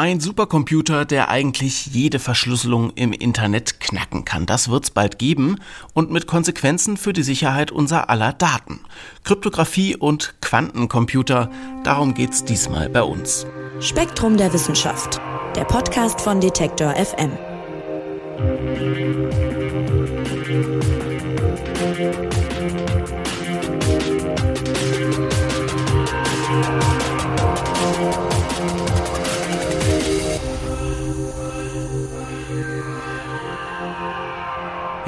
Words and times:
Ein 0.00 0.18
Supercomputer, 0.18 1.04
der 1.04 1.28
eigentlich 1.28 1.88
jede 1.88 2.20
Verschlüsselung 2.20 2.90
im 2.94 3.12
Internet 3.12 3.80
knacken 3.80 4.24
kann. 4.24 4.46
Das 4.46 4.70
wird's 4.70 4.90
bald 4.90 5.18
geben 5.18 5.56
und 5.92 6.10
mit 6.10 6.26
Konsequenzen 6.26 6.96
für 6.96 7.12
die 7.12 7.22
Sicherheit 7.22 7.70
unser 7.70 8.08
aller 8.08 8.32
Daten. 8.32 8.80
Kryptographie 9.24 9.96
und 9.96 10.36
Quantencomputer, 10.40 11.50
darum 11.84 12.14
geht's 12.14 12.42
diesmal 12.46 12.88
bei 12.88 13.02
uns. 13.02 13.44
Spektrum 13.80 14.38
der 14.38 14.54
Wissenschaft, 14.54 15.20
der 15.54 15.64
Podcast 15.64 16.22
von 16.22 16.40
Detektor 16.40 16.94
FM. 16.94 17.32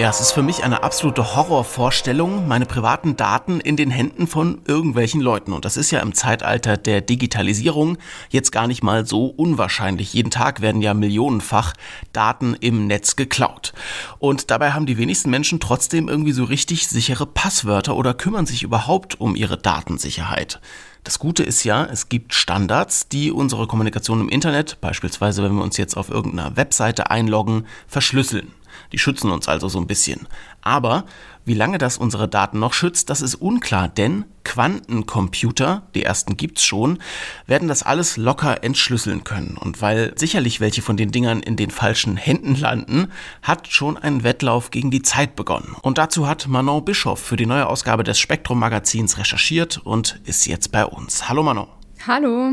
Ja, 0.02 0.10
es 0.10 0.20
ist 0.20 0.32
für 0.32 0.42
mich 0.42 0.64
eine 0.64 0.82
absolute 0.82 1.36
Horrorvorstellung, 1.36 2.48
meine 2.48 2.66
privaten 2.66 3.16
Daten 3.16 3.60
in 3.60 3.76
den 3.76 3.92
Händen 3.92 4.26
von 4.26 4.60
irgendwelchen 4.66 5.20
Leuten. 5.20 5.52
Und 5.52 5.64
das 5.64 5.76
ist 5.76 5.92
ja 5.92 6.00
im 6.00 6.12
Zeitalter 6.12 6.76
der 6.76 7.00
Digitalisierung 7.02 7.98
jetzt 8.28 8.50
gar 8.50 8.66
nicht 8.66 8.82
mal 8.82 9.06
so 9.06 9.26
unwahrscheinlich. 9.26 10.12
Jeden 10.12 10.32
Tag 10.32 10.60
werden 10.60 10.82
ja 10.82 10.92
millionenfach 10.92 11.74
Daten 12.12 12.54
im 12.54 12.88
Netz 12.88 13.14
geklaut. 13.14 13.74
Und 14.18 14.50
dabei 14.50 14.72
haben 14.72 14.86
die 14.86 14.98
wenigsten 14.98 15.30
Menschen 15.30 15.60
trotzdem 15.60 16.08
irgendwie 16.08 16.32
so 16.32 16.42
richtig 16.42 16.88
sichere 16.88 17.24
Passwörter 17.24 17.94
oder 17.94 18.12
kümmern 18.12 18.46
sich 18.46 18.64
überhaupt 18.64 19.20
um 19.20 19.36
ihre 19.36 19.56
Datensicherheit. 19.56 20.60
Das 21.04 21.20
Gute 21.20 21.44
ist 21.44 21.62
ja, 21.62 21.84
es 21.84 22.08
gibt 22.08 22.34
Standards, 22.34 23.06
die 23.06 23.30
unsere 23.30 23.68
Kommunikation 23.68 24.20
im 24.20 24.28
Internet, 24.28 24.80
beispielsweise 24.80 25.44
wenn 25.44 25.54
wir 25.54 25.62
uns 25.62 25.76
jetzt 25.76 25.96
auf 25.96 26.10
irgendeiner 26.10 26.56
Webseite 26.56 27.08
einloggen, 27.08 27.66
verschlüsseln. 27.86 28.52
Die 28.92 28.98
schützen 28.98 29.30
uns 29.30 29.48
also 29.48 29.68
so 29.68 29.78
ein 29.78 29.86
bisschen. 29.86 30.28
Aber 30.60 31.04
wie 31.44 31.54
lange 31.54 31.78
das 31.78 31.98
unsere 31.98 32.28
Daten 32.28 32.60
noch 32.60 32.72
schützt, 32.72 33.10
das 33.10 33.20
ist 33.20 33.34
unklar, 33.34 33.88
denn 33.88 34.26
Quantencomputer, 34.44 35.82
die 35.94 36.04
ersten 36.04 36.36
gibt's 36.36 36.64
schon, 36.64 36.98
werden 37.46 37.68
das 37.68 37.82
alles 37.82 38.16
locker 38.16 38.62
entschlüsseln 38.62 39.24
können. 39.24 39.56
Und 39.56 39.82
weil 39.82 40.12
sicherlich 40.16 40.60
welche 40.60 40.82
von 40.82 40.96
den 40.96 41.10
Dingern 41.10 41.40
in 41.40 41.56
den 41.56 41.70
falschen 41.70 42.16
Händen 42.16 42.54
landen, 42.54 43.08
hat 43.42 43.68
schon 43.68 43.96
ein 43.96 44.22
Wettlauf 44.22 44.70
gegen 44.70 44.90
die 44.90 45.02
Zeit 45.02 45.34
begonnen. 45.34 45.74
Und 45.82 45.98
dazu 45.98 46.28
hat 46.28 46.46
Manon 46.46 46.84
Bischoff 46.84 47.20
für 47.20 47.36
die 47.36 47.46
neue 47.46 47.66
Ausgabe 47.66 48.04
des 48.04 48.20
Spektrum 48.20 48.60
Magazins 48.60 49.18
recherchiert 49.18 49.80
und 49.82 50.20
ist 50.24 50.46
jetzt 50.46 50.70
bei 50.70 50.84
uns. 50.86 51.28
Hallo 51.28 51.42
Manon. 51.42 51.66
Hallo. 52.06 52.52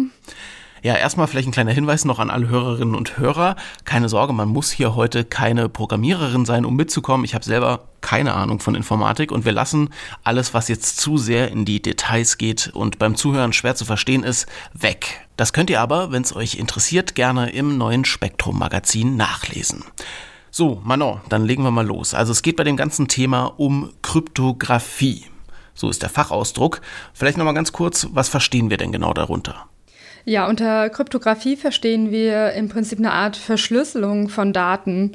Ja, 0.81 0.95
erstmal 0.95 1.27
vielleicht 1.27 1.47
ein 1.47 1.51
kleiner 1.51 1.71
Hinweis 1.71 2.05
noch 2.05 2.19
an 2.19 2.29
alle 2.29 2.47
Hörerinnen 2.47 2.95
und 2.95 3.17
Hörer. 3.17 3.55
Keine 3.83 4.07
Sorge, 4.07 4.33
man 4.33 4.47
muss 4.47 4.71
hier 4.71 4.95
heute 4.95 5.25
keine 5.25 5.67
Programmiererin 5.67 6.45
sein, 6.45 6.65
um 6.65 6.75
mitzukommen. 6.75 7.25
Ich 7.25 7.35
habe 7.35 7.43
selber 7.43 7.89
keine 8.01 8.33
Ahnung 8.33 8.59
von 8.59 8.75
Informatik 8.75 9.31
und 9.31 9.45
wir 9.45 9.51
lassen 9.51 9.89
alles, 10.23 10.53
was 10.53 10.69
jetzt 10.69 10.97
zu 10.97 11.17
sehr 11.17 11.51
in 11.51 11.65
die 11.65 11.81
Details 11.81 12.37
geht 12.37 12.69
und 12.73 12.97
beim 12.97 13.15
Zuhören 13.15 13.51
schwer 13.51 13.75
zu 13.75 13.83
verstehen 13.83 14.23
ist, 14.23 14.47
weg. 14.73 15.27
Das 15.35 15.53
könnt 15.53 15.69
ihr 15.69 15.81
aber, 15.81 16.11
wenn 16.11 16.21
es 16.21 16.35
euch 16.35 16.55
interessiert, 16.55 17.15
gerne 17.15 17.49
im 17.51 17.77
neuen 17.77 18.05
Spektrum 18.05 18.57
Magazin 18.57 19.17
nachlesen. 19.17 19.83
So, 20.51 20.81
Manon, 20.83 21.21
dann 21.29 21.45
legen 21.45 21.63
wir 21.63 21.71
mal 21.71 21.85
los. 21.85 22.13
Also 22.13 22.31
es 22.31 22.41
geht 22.41 22.55
bei 22.55 22.63
dem 22.63 22.77
ganzen 22.77 23.07
Thema 23.07 23.45
um 23.45 23.91
Kryptographie. 24.01 25.25
So 25.73 25.89
ist 25.89 26.01
der 26.01 26.09
Fachausdruck. 26.09 26.81
Vielleicht 27.13 27.37
nochmal 27.37 27.53
ganz 27.53 27.71
kurz, 27.71 28.07
was 28.11 28.29
verstehen 28.29 28.69
wir 28.69 28.77
denn 28.77 28.91
genau 28.91 29.13
darunter? 29.13 29.67
Ja, 30.25 30.47
unter 30.47 30.89
Kryptographie 30.89 31.55
verstehen 31.55 32.11
wir 32.11 32.51
im 32.53 32.69
Prinzip 32.69 32.99
eine 32.99 33.13
Art 33.13 33.37
Verschlüsselung 33.37 34.29
von 34.29 34.53
Daten, 34.53 35.13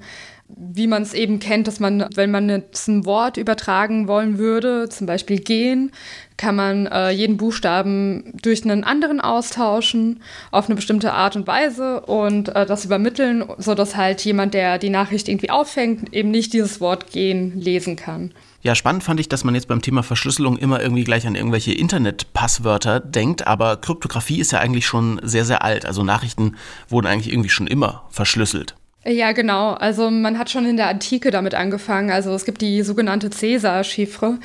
wie 0.48 0.86
man 0.86 1.02
es 1.02 1.14
eben 1.14 1.40
kennt, 1.40 1.66
dass 1.66 1.80
man, 1.80 2.06
wenn 2.14 2.30
man 2.30 2.48
jetzt 2.48 2.86
ein 2.86 3.06
Wort 3.06 3.36
übertragen 3.38 4.08
wollen 4.08 4.38
würde, 4.38 4.88
zum 4.88 5.06
Beispiel 5.06 5.40
gehen, 5.40 5.90
kann 6.36 6.54
man 6.54 6.86
äh, 6.86 7.10
jeden 7.10 7.38
Buchstaben 7.38 8.32
durch 8.42 8.64
einen 8.64 8.84
anderen 8.84 9.20
austauschen 9.20 10.22
auf 10.50 10.66
eine 10.66 10.74
bestimmte 10.76 11.12
Art 11.12 11.36
und 11.36 11.46
Weise 11.46 12.00
und 12.00 12.54
äh, 12.54 12.66
das 12.66 12.84
übermitteln, 12.84 13.44
sodass 13.58 13.96
halt 13.96 14.24
jemand, 14.24 14.54
der 14.54 14.78
die 14.78 14.90
Nachricht 14.90 15.28
irgendwie 15.28 15.50
auffängt, 15.50 16.12
eben 16.12 16.30
nicht 16.30 16.52
dieses 16.52 16.80
Wort 16.80 17.10
gehen 17.10 17.58
lesen 17.58 17.96
kann. 17.96 18.32
Ja, 18.64 18.74
spannend 18.74 19.04
fand 19.04 19.20
ich, 19.20 19.28
dass 19.28 19.44
man 19.44 19.54
jetzt 19.54 19.68
beim 19.68 19.82
Thema 19.82 20.02
Verschlüsselung 20.02 20.56
immer 20.56 20.80
irgendwie 20.80 21.04
gleich 21.04 21.26
an 21.26 21.34
irgendwelche 21.34 21.74
Internetpasswörter 21.74 22.98
denkt, 22.98 23.46
aber 23.46 23.76
Kryptographie 23.76 24.40
ist 24.40 24.52
ja 24.52 24.60
eigentlich 24.60 24.86
schon 24.86 25.20
sehr, 25.22 25.44
sehr 25.44 25.62
alt. 25.62 25.84
Also 25.84 26.02
Nachrichten 26.02 26.56
wurden 26.88 27.06
eigentlich 27.06 27.30
irgendwie 27.30 27.50
schon 27.50 27.66
immer 27.66 28.04
verschlüsselt. 28.08 28.74
Ja, 29.04 29.32
genau. 29.32 29.74
Also 29.74 30.10
man 30.10 30.38
hat 30.38 30.48
schon 30.48 30.64
in 30.64 30.78
der 30.78 30.88
Antike 30.88 31.30
damit 31.30 31.54
angefangen. 31.54 32.10
Also 32.10 32.32
es 32.32 32.46
gibt 32.46 32.62
die 32.62 32.80
sogenannte 32.80 33.28
Cäsar-Chiffre, 33.28 34.38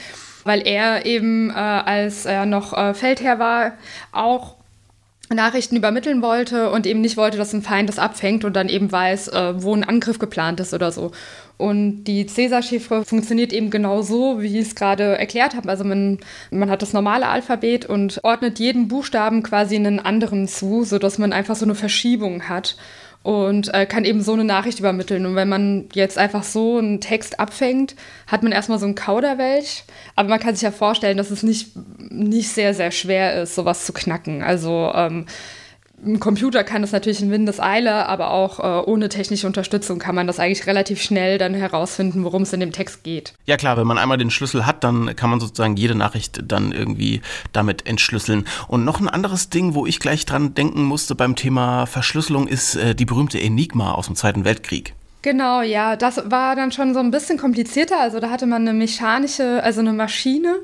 weil 0.43 0.67
er 0.67 1.05
eben, 1.05 1.49
äh, 1.49 1.53
als 1.53 2.25
er 2.25 2.45
noch 2.45 2.73
äh, 2.73 2.93
Feldherr 2.93 3.39
war, 3.39 3.71
auch 4.11 4.58
Nachrichten 5.29 5.75
übermitteln 5.75 6.21
wollte 6.21 6.71
und 6.71 6.87
eben 6.87 7.01
nicht 7.01 7.17
wollte, 7.17 7.37
dass 7.37 7.53
ein 7.53 7.61
Feind 7.61 7.87
das 7.87 7.99
abfängt 7.99 8.45
und 8.45 8.55
dann 8.55 8.69
eben 8.69 8.91
weiß, 8.91 9.29
äh, 9.29 9.61
wo 9.61 9.73
ein 9.75 9.83
Angriff 9.83 10.19
geplant 10.19 10.59
ist 10.59 10.73
oder 10.73 10.91
so. 10.91 11.11
Und 11.57 12.05
die 12.05 12.25
Cäsar-Chiffre 12.25 13.03
funktioniert 13.03 13.51
eben 13.51 13.69
genau 13.69 14.01
so, 14.01 14.41
wie 14.41 14.59
ich 14.59 14.67
es 14.67 14.75
gerade 14.75 15.17
erklärt 15.17 15.55
habe. 15.55 15.69
Also 15.69 15.83
man, 15.83 16.19
man 16.51 16.69
hat 16.69 16.81
das 16.81 16.93
normale 16.93 17.27
Alphabet 17.27 17.85
und 17.85 18.19
ordnet 18.23 18.59
jeden 18.59 18.87
Buchstaben 18.87 19.43
quasi 19.43 19.75
einen 19.75 19.99
anderen 19.99 20.47
zu, 20.47 20.83
sodass 20.83 21.17
man 21.17 21.33
einfach 21.33 21.55
so 21.55 21.65
eine 21.65 21.75
Verschiebung 21.75 22.47
hat 22.47 22.77
und 23.21 23.73
äh, 23.73 23.85
kann 23.85 24.05
eben 24.05 24.21
so 24.21 24.33
eine 24.33 24.45
Nachricht 24.45 24.79
übermitteln. 24.79 25.25
Und 25.25 25.35
wenn 25.35 25.49
man 25.49 25.89
jetzt 25.93 26.17
einfach 26.17 26.43
so 26.43 26.77
einen 26.77 27.01
Text 27.01 27.39
abfängt, 27.39 27.95
hat 28.27 28.43
man 28.43 28.51
erstmal 28.51 28.79
so 28.79 28.85
einen 28.85 28.95
Kauderwelsch. 28.95 29.83
Aber 30.15 30.29
man 30.29 30.39
kann 30.39 30.55
sich 30.55 30.61
ja 30.63 30.71
vorstellen, 30.71 31.17
dass 31.17 31.29
es 31.29 31.43
nicht, 31.43 31.71
nicht 32.09 32.49
sehr, 32.49 32.73
sehr 32.73 32.91
schwer 32.91 33.41
ist, 33.41 33.55
sowas 33.55 33.85
zu 33.85 33.93
knacken. 33.93 34.43
Also 34.43 34.91
ähm, 34.93 35.25
ein 36.05 36.19
Computer 36.19 36.63
kann 36.63 36.81
das 36.81 36.91
natürlich 36.91 37.21
in 37.21 37.31
Windeseile, 37.31 38.07
aber 38.07 38.31
auch 38.31 38.59
äh, 38.59 38.89
ohne 38.89 39.09
technische 39.09 39.47
Unterstützung 39.47 39.99
kann 39.99 40.15
man 40.15 40.27
das 40.27 40.39
eigentlich 40.39 40.65
relativ 40.65 41.01
schnell 41.01 41.37
dann 41.37 41.53
herausfinden, 41.53 42.23
worum 42.23 42.43
es 42.43 42.53
in 42.53 42.59
dem 42.59 42.71
Text 42.71 43.03
geht. 43.03 43.33
Ja 43.45 43.57
klar, 43.57 43.77
wenn 43.77 43.87
man 43.87 43.97
einmal 43.97 44.17
den 44.17 44.29
Schlüssel 44.29 44.65
hat, 44.65 44.83
dann 44.83 45.15
kann 45.15 45.29
man 45.29 45.39
sozusagen 45.39 45.75
jede 45.75 45.95
Nachricht 45.95 46.41
dann 46.45 46.71
irgendwie 46.71 47.21
damit 47.51 47.85
entschlüsseln. 47.85 48.45
Und 48.67 48.85
noch 48.85 48.99
ein 48.99 49.09
anderes 49.09 49.49
Ding, 49.49 49.73
wo 49.73 49.85
ich 49.85 49.99
gleich 49.99 50.25
dran 50.25 50.53
denken 50.53 50.83
musste 50.83 51.15
beim 51.15 51.35
Thema 51.35 51.85
Verschlüsselung, 51.85 52.47
ist 52.47 52.75
äh, 52.75 52.95
die 52.95 53.05
berühmte 53.05 53.39
Enigma 53.39 53.91
aus 53.91 54.07
dem 54.07 54.15
Zweiten 54.15 54.45
Weltkrieg. 54.45 54.93
Genau, 55.21 55.61
ja, 55.61 55.97
das 55.97 56.31
war 56.31 56.55
dann 56.55 56.71
schon 56.71 56.93
so 56.93 57.01
ein 57.01 57.11
bisschen 57.11 57.37
komplizierter. 57.37 57.99
Also 57.99 58.21
da 58.21 58.29
hatte 58.29 58.45
man 58.45 58.61
eine 58.61 58.73
mechanische, 58.73 59.61
also 59.61 59.81
eine 59.81 59.91
Maschine, 59.91 60.55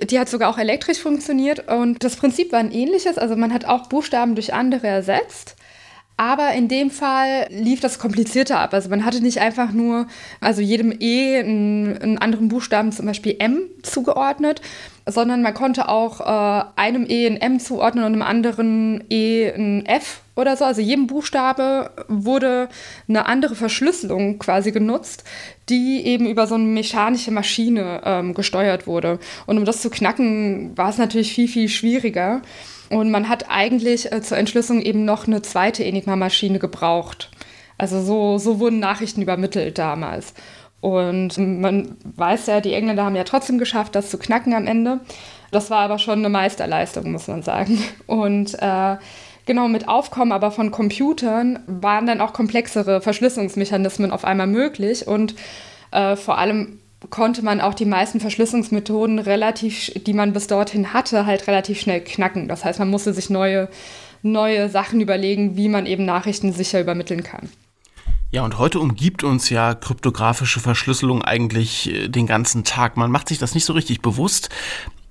die 0.00 0.18
hat 0.18 0.28
sogar 0.28 0.50
auch 0.50 0.58
elektrisch 0.58 0.98
funktioniert 0.98 1.68
und 1.68 2.02
das 2.02 2.16
Prinzip 2.16 2.52
war 2.52 2.58
ein 2.58 2.72
ähnliches. 2.72 3.18
Also 3.18 3.36
man 3.36 3.52
hat 3.52 3.64
auch 3.64 3.88
Buchstaben 3.88 4.34
durch 4.34 4.52
andere 4.52 4.86
ersetzt. 4.86 5.56
Aber 6.16 6.52
in 6.52 6.68
dem 6.68 6.90
Fall 6.90 7.48
lief 7.50 7.80
das 7.80 7.98
komplizierter 7.98 8.60
ab. 8.60 8.72
Also 8.72 8.88
man 8.88 9.04
hatte 9.04 9.20
nicht 9.20 9.40
einfach 9.40 9.72
nur, 9.72 10.06
also 10.40 10.62
jedem 10.62 10.94
E 11.00 11.38
einen, 11.38 11.98
einen 11.98 12.18
anderen 12.18 12.48
Buchstaben, 12.48 12.92
zum 12.92 13.06
Beispiel 13.06 13.36
M, 13.40 13.62
zugeordnet, 13.82 14.60
sondern 15.06 15.42
man 15.42 15.54
konnte 15.54 15.88
auch 15.88 16.20
äh, 16.20 16.64
einem 16.76 17.04
E 17.08 17.26
ein 17.26 17.36
M 17.36 17.58
zuordnen 17.58 18.04
und 18.04 18.12
einem 18.12 18.22
anderen 18.22 19.02
E 19.10 19.50
ein 19.50 19.86
F 19.86 20.20
oder 20.36 20.56
so. 20.56 20.64
Also 20.64 20.80
jedem 20.80 21.08
Buchstabe 21.08 21.90
wurde 22.06 22.68
eine 23.08 23.26
andere 23.26 23.56
Verschlüsselung 23.56 24.38
quasi 24.38 24.70
genutzt, 24.70 25.24
die 25.68 26.06
eben 26.06 26.26
über 26.26 26.46
so 26.46 26.54
eine 26.54 26.64
mechanische 26.64 27.32
Maschine 27.32 28.02
ähm, 28.04 28.34
gesteuert 28.34 28.86
wurde. 28.86 29.18
Und 29.46 29.58
um 29.58 29.64
das 29.64 29.82
zu 29.82 29.90
knacken, 29.90 30.76
war 30.76 30.90
es 30.90 30.98
natürlich 30.98 31.32
viel, 31.34 31.48
viel 31.48 31.68
schwieriger. 31.68 32.42
Und 32.94 33.10
man 33.10 33.28
hat 33.28 33.46
eigentlich 33.50 34.12
äh, 34.12 34.22
zur 34.22 34.38
Entschlüsselung 34.38 34.80
eben 34.80 35.04
noch 35.04 35.26
eine 35.26 35.42
zweite 35.42 35.84
Enigma-Maschine 35.84 36.60
gebraucht. 36.60 37.28
Also 37.76 38.00
so, 38.00 38.38
so 38.38 38.60
wurden 38.60 38.78
Nachrichten 38.78 39.20
übermittelt 39.20 39.78
damals. 39.78 40.32
Und 40.80 41.36
man 41.36 41.96
weiß 42.04 42.46
ja, 42.46 42.60
die 42.60 42.72
Engländer 42.72 43.04
haben 43.04 43.16
ja 43.16 43.24
trotzdem 43.24 43.58
geschafft, 43.58 43.96
das 43.96 44.10
zu 44.10 44.18
knacken 44.18 44.54
am 44.54 44.68
Ende. 44.68 45.00
Das 45.50 45.70
war 45.70 45.80
aber 45.80 45.98
schon 45.98 46.20
eine 46.20 46.28
Meisterleistung, 46.28 47.10
muss 47.10 47.26
man 47.26 47.42
sagen. 47.42 47.82
Und 48.06 48.54
äh, 48.62 48.96
genau 49.44 49.66
mit 49.66 49.88
Aufkommen 49.88 50.30
aber 50.30 50.52
von 50.52 50.70
Computern 50.70 51.58
waren 51.66 52.06
dann 52.06 52.20
auch 52.20 52.32
komplexere 52.32 53.00
Verschlüsselungsmechanismen 53.00 54.12
auf 54.12 54.24
einmal 54.24 54.46
möglich 54.46 55.08
und 55.08 55.34
äh, 55.90 56.14
vor 56.14 56.38
allem 56.38 56.78
konnte 57.10 57.42
man 57.42 57.60
auch 57.60 57.74
die 57.74 57.84
meisten 57.84 58.20
Verschlüsselungsmethoden 58.20 59.18
relativ, 59.18 59.92
die 59.94 60.12
man 60.12 60.32
bis 60.32 60.46
dorthin 60.46 60.92
hatte, 60.92 61.26
halt 61.26 61.46
relativ 61.46 61.80
schnell 61.80 62.00
knacken. 62.02 62.48
Das 62.48 62.64
heißt, 62.64 62.78
man 62.78 62.90
musste 62.90 63.12
sich 63.12 63.30
neue, 63.30 63.68
neue 64.22 64.68
Sachen 64.68 65.00
überlegen, 65.00 65.56
wie 65.56 65.68
man 65.68 65.86
eben 65.86 66.04
Nachrichten 66.04 66.52
sicher 66.52 66.80
übermitteln 66.80 67.22
kann. 67.22 67.48
Ja, 68.30 68.44
und 68.44 68.58
heute 68.58 68.80
umgibt 68.80 69.22
uns 69.22 69.48
ja 69.48 69.74
kryptografische 69.74 70.58
Verschlüsselung 70.58 71.22
eigentlich 71.22 71.90
äh, 71.90 72.08
den 72.08 72.26
ganzen 72.26 72.64
Tag. 72.64 72.96
Man 72.96 73.12
macht 73.12 73.28
sich 73.28 73.38
das 73.38 73.54
nicht 73.54 73.64
so 73.64 73.72
richtig 73.72 74.02
bewusst. 74.02 74.48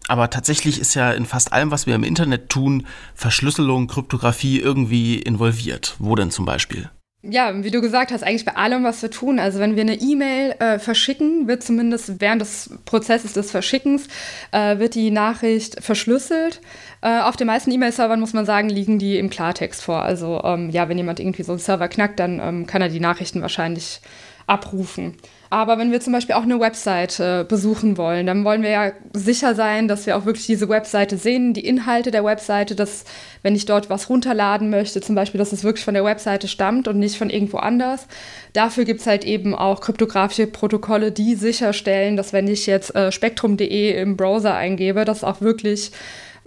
Aber 0.09 0.29
tatsächlich 0.29 0.81
ist 0.81 0.95
ja 0.95 1.11
in 1.11 1.25
fast 1.25 1.53
allem, 1.53 1.71
was 1.71 1.87
wir 1.87 1.95
im 1.95 2.03
Internet 2.03 2.49
tun, 2.49 2.85
Verschlüsselung, 3.15 3.87
Kryptographie 3.87 4.59
irgendwie 4.59 5.19
involviert. 5.19 5.95
Wo 5.99 6.15
denn 6.15 6.31
zum 6.31 6.43
Beispiel? 6.43 6.89
Ja, 7.25 7.63
wie 7.63 7.71
du 7.71 7.79
gesagt 7.79 8.11
hast, 8.11 8.21
eigentlich 8.21 8.43
bei 8.43 8.57
allem, 8.57 8.83
was 8.83 9.01
wir 9.01 9.09
tun. 9.09 9.39
Also 9.39 9.59
wenn 9.59 9.77
wir 9.77 9.83
eine 9.83 9.95
E-Mail 9.95 10.55
äh, 10.59 10.77
verschicken, 10.77 11.47
wird 11.47 11.63
zumindest 11.63 12.19
während 12.19 12.41
des 12.41 12.71
Prozesses 12.83 13.31
des 13.31 13.49
Verschickens, 13.49 14.09
äh, 14.51 14.77
wird 14.77 14.93
die 14.93 15.09
Nachricht 15.09 15.81
verschlüsselt. 15.81 16.59
Äh, 17.01 17.21
auf 17.21 17.37
den 17.37 17.47
meisten 17.47 17.71
E-Mail-Servern, 17.71 18.19
muss 18.19 18.33
man 18.33 18.45
sagen, 18.45 18.67
liegen 18.67 18.99
die 18.99 19.17
im 19.17 19.29
Klartext 19.29 19.81
vor. 19.81 20.01
Also 20.01 20.41
ähm, 20.43 20.69
ja, 20.69 20.89
wenn 20.89 20.97
jemand 20.97 21.21
irgendwie 21.21 21.43
so 21.43 21.53
einen 21.53 21.59
Server 21.59 21.87
knackt, 21.87 22.19
dann 22.19 22.41
ähm, 22.41 22.67
kann 22.67 22.81
er 22.81 22.89
die 22.89 22.99
Nachrichten 22.99 23.41
wahrscheinlich 23.41 24.01
abrufen. 24.45 25.15
Aber 25.53 25.77
wenn 25.77 25.91
wir 25.91 26.01
zum 26.01 26.13
Beispiel 26.13 26.33
auch 26.33 26.41
eine 26.41 26.59
Webseite 26.59 27.45
besuchen 27.47 27.95
wollen, 27.95 28.25
dann 28.25 28.43
wollen 28.43 28.63
wir 28.63 28.71
ja 28.71 28.91
sicher 29.13 29.53
sein, 29.53 29.87
dass 29.87 30.07
wir 30.07 30.17
auch 30.17 30.25
wirklich 30.25 30.47
diese 30.47 30.67
Webseite 30.67 31.15
sehen, 31.15 31.53
die 31.53 31.63
Inhalte 31.63 32.09
der 32.09 32.25
Webseite, 32.25 32.73
dass 32.73 33.03
wenn 33.43 33.53
ich 33.53 33.67
dort 33.67 33.87
was 33.87 34.09
runterladen 34.09 34.71
möchte, 34.71 34.99
zum 34.99 35.13
Beispiel, 35.13 35.37
dass 35.37 35.53
es 35.53 35.63
wirklich 35.63 35.85
von 35.85 35.93
der 35.93 36.03
Webseite 36.03 36.47
stammt 36.47 36.87
und 36.87 36.97
nicht 36.97 37.19
von 37.19 37.29
irgendwo 37.29 37.57
anders. 37.57 38.07
Dafür 38.53 38.83
gibt 38.83 39.01
es 39.01 39.05
halt 39.05 39.25
eben 39.25 39.53
auch 39.53 39.79
kryptografische 39.81 40.47
Protokolle, 40.47 41.11
die 41.11 41.35
sicherstellen, 41.35 42.17
dass 42.17 42.33
wenn 42.33 42.47
ich 42.47 42.65
jetzt 42.65 42.95
äh, 42.95 43.11
spektrum.de 43.11 44.01
im 44.01 44.17
Browser 44.17 44.55
eingebe, 44.55 45.05
dass 45.05 45.23
auch 45.23 45.39
wirklich 45.39 45.91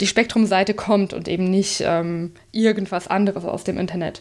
die 0.01 0.09
Spektrum-Seite 0.09 0.75
kommt 0.75 1.13
und 1.13 1.29
eben 1.29 1.45
nicht 1.45 1.81
ähm, 1.87 2.33
irgendwas 2.51 3.07
anderes 3.07 3.45
aus 3.45 3.63
dem 3.63 3.79
Internet. 3.79 4.21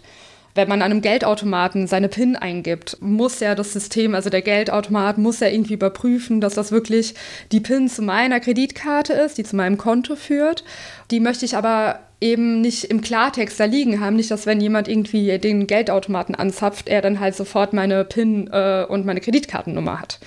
Wenn 0.56 0.70
man 0.70 0.82
an 0.82 0.92
einem 0.92 1.02
Geldautomaten 1.02 1.86
seine 1.86 2.08
PIN 2.08 2.38
eingibt, 2.38 2.98
muss 3.02 3.42
ja 3.42 3.56
das 3.56 3.74
System, 3.74 4.16
also 4.16 4.30
der 4.30 4.42
Geldautomat, 4.42 5.18
muss 5.18 5.42
ja 5.42 5.50
irgendwie 5.50 5.74
überprüfen, 5.74 6.40
dass 6.40 6.54
das 6.54 6.72
wirklich 6.72 7.14
die 7.52 7.60
PIN 7.60 7.90
zu 7.90 8.02
meiner 8.02 8.40
Kreditkarte 8.40 9.12
ist, 9.12 9.38
die 9.38 9.44
zu 9.44 9.58
meinem 9.58 9.78
Konto 9.78 10.16
führt. 10.16 10.64
Die 11.12 11.20
möchte 11.20 11.44
ich 11.44 11.58
aber 11.58 12.00
eben 12.22 12.62
nicht 12.62 12.86
im 12.86 13.02
Klartext 13.02 13.60
da 13.60 13.66
liegen 13.66 14.00
haben. 14.00 14.16
Nicht, 14.16 14.32
dass 14.32 14.46
wenn 14.46 14.62
jemand 14.62 14.88
irgendwie 14.88 15.38
den 15.38 15.68
Geldautomaten 15.68 16.36
anzapft, 16.36 16.88
er 16.88 17.02
dann 17.02 17.20
halt 17.20 17.36
sofort 17.36 17.74
meine 17.74 18.06
PIN 18.06 18.48
äh, 18.52 18.86
und 18.88 19.06
meine 19.06 19.20
Kreditkartennummer 19.20 20.00
hat. 20.00 20.20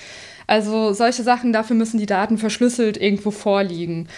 Also 0.47 0.95
solche 0.95 1.23
Sachen, 1.23 1.53
dafür 1.53 1.77
müssen 1.77 1.99
die 1.99 2.07
Daten 2.07 2.39
verschlüsselt 2.39 2.97
irgendwo 2.97 3.31
vorliegen. 3.31 4.09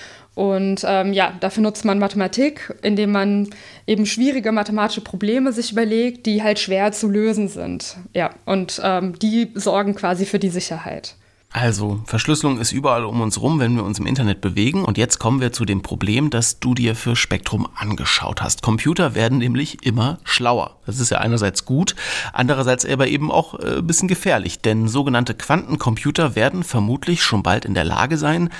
Und 0.40 0.86
ähm, 0.88 1.12
ja, 1.12 1.34
dafür 1.38 1.62
nutzt 1.62 1.84
man 1.84 1.98
Mathematik, 1.98 2.74
indem 2.80 3.12
man 3.12 3.50
eben 3.86 4.06
schwierige 4.06 4.52
mathematische 4.52 5.02
Probleme 5.02 5.52
sich 5.52 5.72
überlegt, 5.72 6.24
die 6.24 6.42
halt 6.42 6.58
schwer 6.58 6.92
zu 6.92 7.10
lösen 7.10 7.48
sind. 7.48 7.98
Ja, 8.14 8.30
und 8.46 8.80
ähm, 8.82 9.18
die 9.18 9.50
sorgen 9.54 9.94
quasi 9.94 10.24
für 10.24 10.38
die 10.38 10.48
Sicherheit. 10.48 11.16
Also, 11.52 12.00
Verschlüsselung 12.06 12.60
ist 12.60 12.70
überall 12.70 13.04
um 13.04 13.20
uns 13.20 13.40
rum, 13.42 13.58
wenn 13.58 13.74
wir 13.74 13.82
uns 13.82 13.98
im 13.98 14.06
Internet 14.06 14.40
bewegen. 14.40 14.84
Und 14.84 14.96
jetzt 14.96 15.18
kommen 15.18 15.40
wir 15.40 15.52
zu 15.52 15.64
dem 15.64 15.82
Problem, 15.82 16.30
das 16.30 16.60
du 16.60 16.74
dir 16.74 16.94
für 16.94 17.16
Spektrum 17.16 17.68
angeschaut 17.74 18.40
hast. 18.40 18.62
Computer 18.62 19.16
werden 19.16 19.38
nämlich 19.38 19.84
immer 19.84 20.20
schlauer. 20.22 20.76
Das 20.86 21.00
ist 21.00 21.10
ja 21.10 21.18
einerseits 21.18 21.64
gut, 21.64 21.96
andererseits 22.32 22.86
aber 22.86 23.08
eben 23.08 23.32
auch 23.32 23.58
äh, 23.58 23.78
ein 23.78 23.86
bisschen 23.86 24.06
gefährlich, 24.06 24.60
denn 24.60 24.86
sogenannte 24.86 25.34
Quantencomputer 25.34 26.36
werden 26.36 26.62
vermutlich 26.62 27.24
schon 27.24 27.42
bald 27.42 27.64
in 27.64 27.74
der 27.74 27.84
Lage 27.84 28.16
sein, 28.16 28.50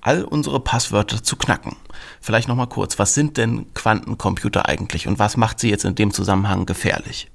all 0.00 0.24
unsere 0.24 0.60
Passwörter 0.60 1.22
zu 1.22 1.36
knacken. 1.36 1.76
Vielleicht 2.20 2.48
noch 2.48 2.56
mal 2.56 2.66
kurz, 2.66 2.98
was 2.98 3.14
sind 3.14 3.36
denn 3.36 3.72
Quantencomputer 3.74 4.68
eigentlich 4.68 5.06
und 5.06 5.18
was 5.18 5.36
macht 5.36 5.60
sie 5.60 5.70
jetzt 5.70 5.84
in 5.84 5.94
dem 5.94 6.12
Zusammenhang 6.12 6.66
gefährlich? 6.66 7.30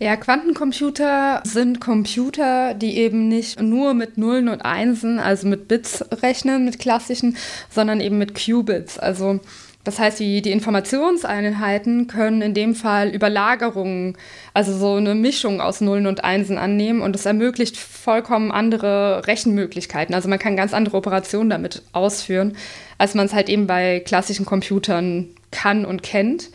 Ja, 0.00 0.16
Quantencomputer 0.16 1.40
sind 1.44 1.80
Computer, 1.80 2.74
die 2.74 2.96
eben 2.96 3.28
nicht 3.28 3.60
nur 3.60 3.94
mit 3.94 4.18
Nullen 4.18 4.48
und 4.48 4.62
Einsen, 4.62 5.20
also 5.20 5.46
mit 5.46 5.68
Bits 5.68 6.04
rechnen, 6.20 6.64
mit 6.64 6.80
klassischen, 6.80 7.36
sondern 7.70 8.00
eben 8.00 8.18
mit 8.18 8.34
Qubits, 8.34 8.98
also 8.98 9.38
das 9.84 9.98
heißt, 9.98 10.18
die, 10.18 10.40
die 10.40 10.50
Informationseinheiten 10.50 12.06
können 12.06 12.40
in 12.40 12.54
dem 12.54 12.74
Fall 12.74 13.10
Überlagerungen, 13.10 14.16
also 14.54 14.76
so 14.76 14.94
eine 14.94 15.14
Mischung 15.14 15.60
aus 15.60 15.82
Nullen 15.82 16.06
und 16.06 16.24
Einsen 16.24 16.56
annehmen 16.56 17.02
und 17.02 17.14
es 17.14 17.26
ermöglicht 17.26 17.76
vollkommen 17.76 18.50
andere 18.50 19.26
Rechenmöglichkeiten. 19.26 20.14
Also 20.14 20.28
man 20.30 20.38
kann 20.38 20.56
ganz 20.56 20.72
andere 20.72 20.96
Operationen 20.96 21.50
damit 21.50 21.82
ausführen, 21.92 22.56
als 22.96 23.14
man 23.14 23.26
es 23.26 23.34
halt 23.34 23.50
eben 23.50 23.66
bei 23.66 24.00
klassischen 24.00 24.46
Computern 24.46 25.28
kann 25.50 25.84
und 25.84 26.02
kennt. 26.02 26.50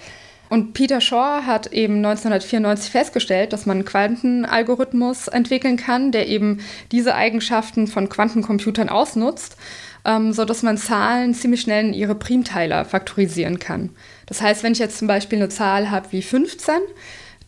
Und 0.50 0.74
Peter 0.74 1.00
Shaw 1.00 1.44
hat 1.46 1.68
eben 1.68 1.98
1994 1.98 2.92
festgestellt, 2.92 3.54
dass 3.54 3.68
man 3.68 3.78
einen 3.78 3.86
Quantenalgorithmus 3.86 5.28
entwickeln 5.28 5.78
kann, 5.78 6.12
der 6.12 6.28
eben 6.28 6.62
diese 6.92 7.14
Eigenschaften 7.14 7.86
von 7.86 8.10
Quantencomputern 8.10 8.90
ausnutzt 8.90 9.58
ähm, 10.06 10.34
sodass 10.34 10.64
man 10.64 10.78
Zahlen 10.78 11.34
ziemlich 11.34 11.62
schnell 11.62 11.86
in 11.86 11.94
ihre 11.94 12.16
Primteiler 12.16 12.86
faktorisieren 12.86 13.60
kann. 13.60 13.90
Das 14.26 14.42
heißt, 14.42 14.64
wenn 14.64 14.74
ich 14.74 14.80
jetzt 14.80 14.98
zum 14.98 15.08
Beispiel 15.08 15.40
eine 15.40 15.50
Zahl 15.50 15.92
habe 15.92 16.12
wie 16.12 16.22
15, 16.22 16.76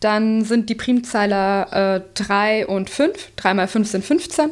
dann 0.00 0.44
sind 0.44 0.68
die 0.68 0.74
Primzeiler 0.74 1.96
äh, 1.96 2.00
3 2.14 2.66
und 2.66 2.90
5. 2.90 3.32
3 3.36 3.54
mal 3.54 3.68
5 3.68 3.88
sind 3.88 4.04
15. 4.04 4.50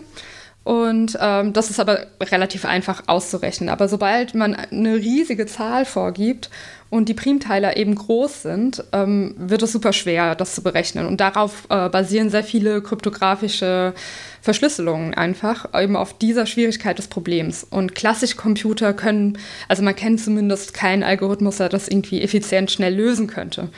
Und 0.62 1.16
ähm, 1.20 1.54
das 1.54 1.70
ist 1.70 1.80
aber 1.80 2.06
relativ 2.20 2.66
einfach 2.66 3.04
auszurechnen. 3.06 3.70
Aber 3.70 3.88
sobald 3.88 4.34
man 4.34 4.54
eine 4.54 4.96
riesige 4.96 5.46
Zahl 5.46 5.86
vorgibt 5.86 6.50
und 6.90 7.08
die 7.08 7.14
Primteiler 7.14 7.78
eben 7.78 7.94
groß 7.94 8.42
sind, 8.42 8.84
ähm, 8.92 9.34
wird 9.38 9.62
es 9.62 9.72
super 9.72 9.94
schwer, 9.94 10.34
das 10.34 10.54
zu 10.54 10.62
berechnen. 10.62 11.06
Und 11.06 11.20
darauf 11.20 11.66
äh, 11.70 11.88
basieren 11.88 12.28
sehr 12.28 12.44
viele 12.44 12.82
kryptografische 12.82 13.94
Verschlüsselungen 14.42 15.14
einfach, 15.14 15.66
eben 15.74 15.96
auf 15.96 16.18
dieser 16.18 16.44
Schwierigkeit 16.44 16.98
des 16.98 17.08
Problems. 17.08 17.64
Und 17.64 17.94
klassische 17.94 18.36
Computer 18.36 18.92
können, 18.92 19.38
also 19.66 19.82
man 19.82 19.96
kennt 19.96 20.20
zumindest 20.20 20.74
keinen 20.74 21.02
Algorithmus, 21.02 21.56
der 21.56 21.70
das 21.70 21.88
irgendwie 21.88 22.20
effizient 22.20 22.70
schnell 22.70 22.94
lösen 22.94 23.28
könnte. 23.28 23.70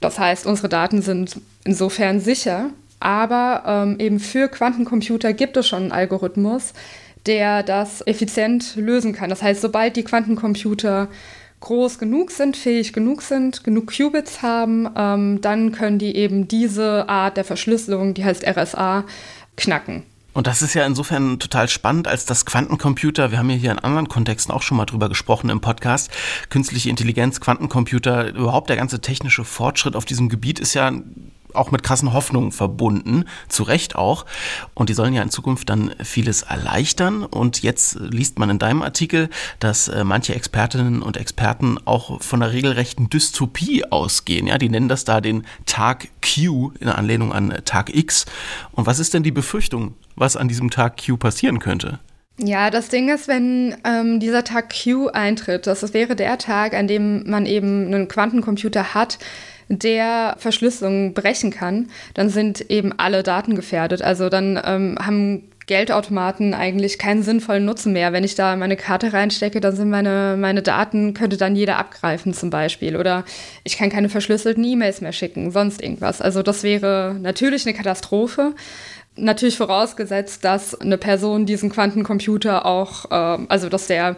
Das 0.00 0.18
heißt, 0.18 0.46
unsere 0.46 0.68
Daten 0.68 1.02
sind 1.02 1.40
insofern 1.64 2.20
sicher, 2.20 2.70
aber 3.04 3.64
ähm, 3.66 3.96
eben 3.98 4.18
für 4.18 4.48
Quantencomputer 4.48 5.34
gibt 5.34 5.56
es 5.56 5.68
schon 5.68 5.82
einen 5.82 5.92
Algorithmus, 5.92 6.72
der 7.26 7.62
das 7.62 8.06
effizient 8.06 8.76
lösen 8.76 9.12
kann. 9.12 9.30
Das 9.30 9.42
heißt, 9.42 9.60
sobald 9.60 9.96
die 9.96 10.04
Quantencomputer 10.04 11.08
groß 11.60 11.98
genug 11.98 12.30
sind, 12.30 12.56
fähig 12.56 12.92
genug 12.92 13.22
sind, 13.22 13.62
genug 13.62 13.92
Qubits 13.94 14.42
haben, 14.42 14.88
ähm, 14.96 15.40
dann 15.42 15.72
können 15.72 15.98
die 15.98 16.16
eben 16.16 16.48
diese 16.48 17.08
Art 17.08 17.36
der 17.36 17.44
Verschlüsselung, 17.44 18.14
die 18.14 18.24
heißt 18.24 18.46
RSA, 18.46 19.04
knacken. 19.56 20.02
Und 20.32 20.46
das 20.46 20.62
ist 20.62 20.74
ja 20.74 20.84
insofern 20.84 21.38
total 21.38 21.68
spannend, 21.68 22.08
als 22.08 22.26
das 22.26 22.44
Quantencomputer, 22.44 23.30
wir 23.30 23.38
haben 23.38 23.50
ja 23.50 23.56
hier 23.56 23.70
in 23.70 23.78
anderen 23.78 24.08
Kontexten 24.08 24.52
auch 24.52 24.62
schon 24.62 24.76
mal 24.76 24.84
drüber 24.84 25.08
gesprochen 25.08 25.48
im 25.48 25.60
Podcast, 25.60 26.10
künstliche 26.50 26.90
Intelligenz, 26.90 27.40
Quantencomputer, 27.40 28.34
überhaupt 28.34 28.68
der 28.68 28.76
ganze 28.76 29.00
technische 29.00 29.44
Fortschritt 29.44 29.94
auf 29.94 30.04
diesem 30.04 30.28
Gebiet 30.28 30.58
ist 30.58 30.74
ja 30.74 30.90
auch 31.54 31.70
mit 31.70 31.82
krassen 31.82 32.12
Hoffnungen 32.12 32.52
verbunden, 32.52 33.24
zu 33.48 33.62
Recht 33.62 33.96
auch. 33.96 34.26
Und 34.74 34.88
die 34.88 34.94
sollen 34.94 35.14
ja 35.14 35.22
in 35.22 35.30
Zukunft 35.30 35.70
dann 35.70 35.94
vieles 36.02 36.42
erleichtern. 36.42 37.24
Und 37.24 37.62
jetzt 37.62 37.96
liest 37.98 38.38
man 38.38 38.50
in 38.50 38.58
deinem 38.58 38.82
Artikel, 38.82 39.28
dass 39.60 39.88
äh, 39.88 40.04
manche 40.04 40.34
Expertinnen 40.34 41.02
und 41.02 41.16
Experten 41.16 41.78
auch 41.84 42.20
von 42.22 42.42
einer 42.42 42.52
regelrechten 42.52 43.10
Dystopie 43.10 43.84
ausgehen. 43.84 44.46
Ja, 44.46 44.58
die 44.58 44.68
nennen 44.68 44.88
das 44.88 45.04
da 45.04 45.20
den 45.20 45.44
Tag 45.66 46.08
Q 46.22 46.72
in 46.80 46.88
Anlehnung 46.88 47.32
an 47.32 47.54
Tag 47.64 47.94
X. 47.94 48.26
Und 48.72 48.86
was 48.86 48.98
ist 48.98 49.14
denn 49.14 49.22
die 49.22 49.30
Befürchtung, 49.30 49.94
was 50.16 50.36
an 50.36 50.48
diesem 50.48 50.70
Tag 50.70 51.04
Q 51.04 51.16
passieren 51.16 51.58
könnte? 51.58 51.98
Ja, 52.36 52.70
das 52.70 52.88
Ding 52.88 53.14
ist, 53.14 53.28
wenn 53.28 53.76
ähm, 53.84 54.18
dieser 54.18 54.42
Tag 54.42 54.74
Q 54.82 55.06
eintritt, 55.08 55.68
das 55.68 55.94
wäre 55.94 56.16
der 56.16 56.36
Tag, 56.36 56.74
an 56.74 56.88
dem 56.88 57.30
man 57.30 57.46
eben 57.46 57.86
einen 57.86 58.08
Quantencomputer 58.08 58.92
hat, 58.92 59.18
der 59.68 60.36
Verschlüsselung 60.38 61.14
brechen 61.14 61.50
kann, 61.50 61.88
dann 62.14 62.28
sind 62.28 62.70
eben 62.70 62.92
alle 62.98 63.22
Daten 63.22 63.54
gefährdet. 63.54 64.02
Also 64.02 64.28
dann 64.28 64.60
ähm, 64.64 64.96
haben 65.00 65.44
Geldautomaten 65.66 66.52
eigentlich 66.52 66.98
keinen 66.98 67.22
sinnvollen 67.22 67.64
Nutzen 67.64 67.92
mehr. 67.92 68.12
Wenn 68.12 68.24
ich 68.24 68.34
da 68.34 68.54
meine 68.56 68.76
Karte 68.76 69.12
reinstecke, 69.12 69.60
dann 69.60 69.74
sind 69.74 69.88
meine, 69.88 70.36
meine 70.38 70.62
Daten, 70.62 71.14
könnte 71.14 71.36
dann 71.36 71.56
jeder 71.56 71.78
abgreifen 71.78 72.34
zum 72.34 72.50
Beispiel. 72.50 72.96
Oder 72.96 73.24
ich 73.64 73.78
kann 73.78 73.88
keine 73.88 74.08
verschlüsselten 74.08 74.62
E-Mails 74.62 75.00
mehr 75.00 75.12
schicken, 75.12 75.50
sonst 75.50 75.82
irgendwas. 75.82 76.20
Also 76.20 76.42
das 76.42 76.62
wäre 76.62 77.16
natürlich 77.18 77.66
eine 77.66 77.74
Katastrophe. 77.74 78.54
Natürlich 79.16 79.56
vorausgesetzt, 79.56 80.44
dass 80.44 80.78
eine 80.78 80.98
Person 80.98 81.46
diesen 81.46 81.70
Quantencomputer 81.70 82.66
auch, 82.66 83.10
äh, 83.10 83.46
also 83.48 83.68
dass 83.68 83.86
der 83.86 84.16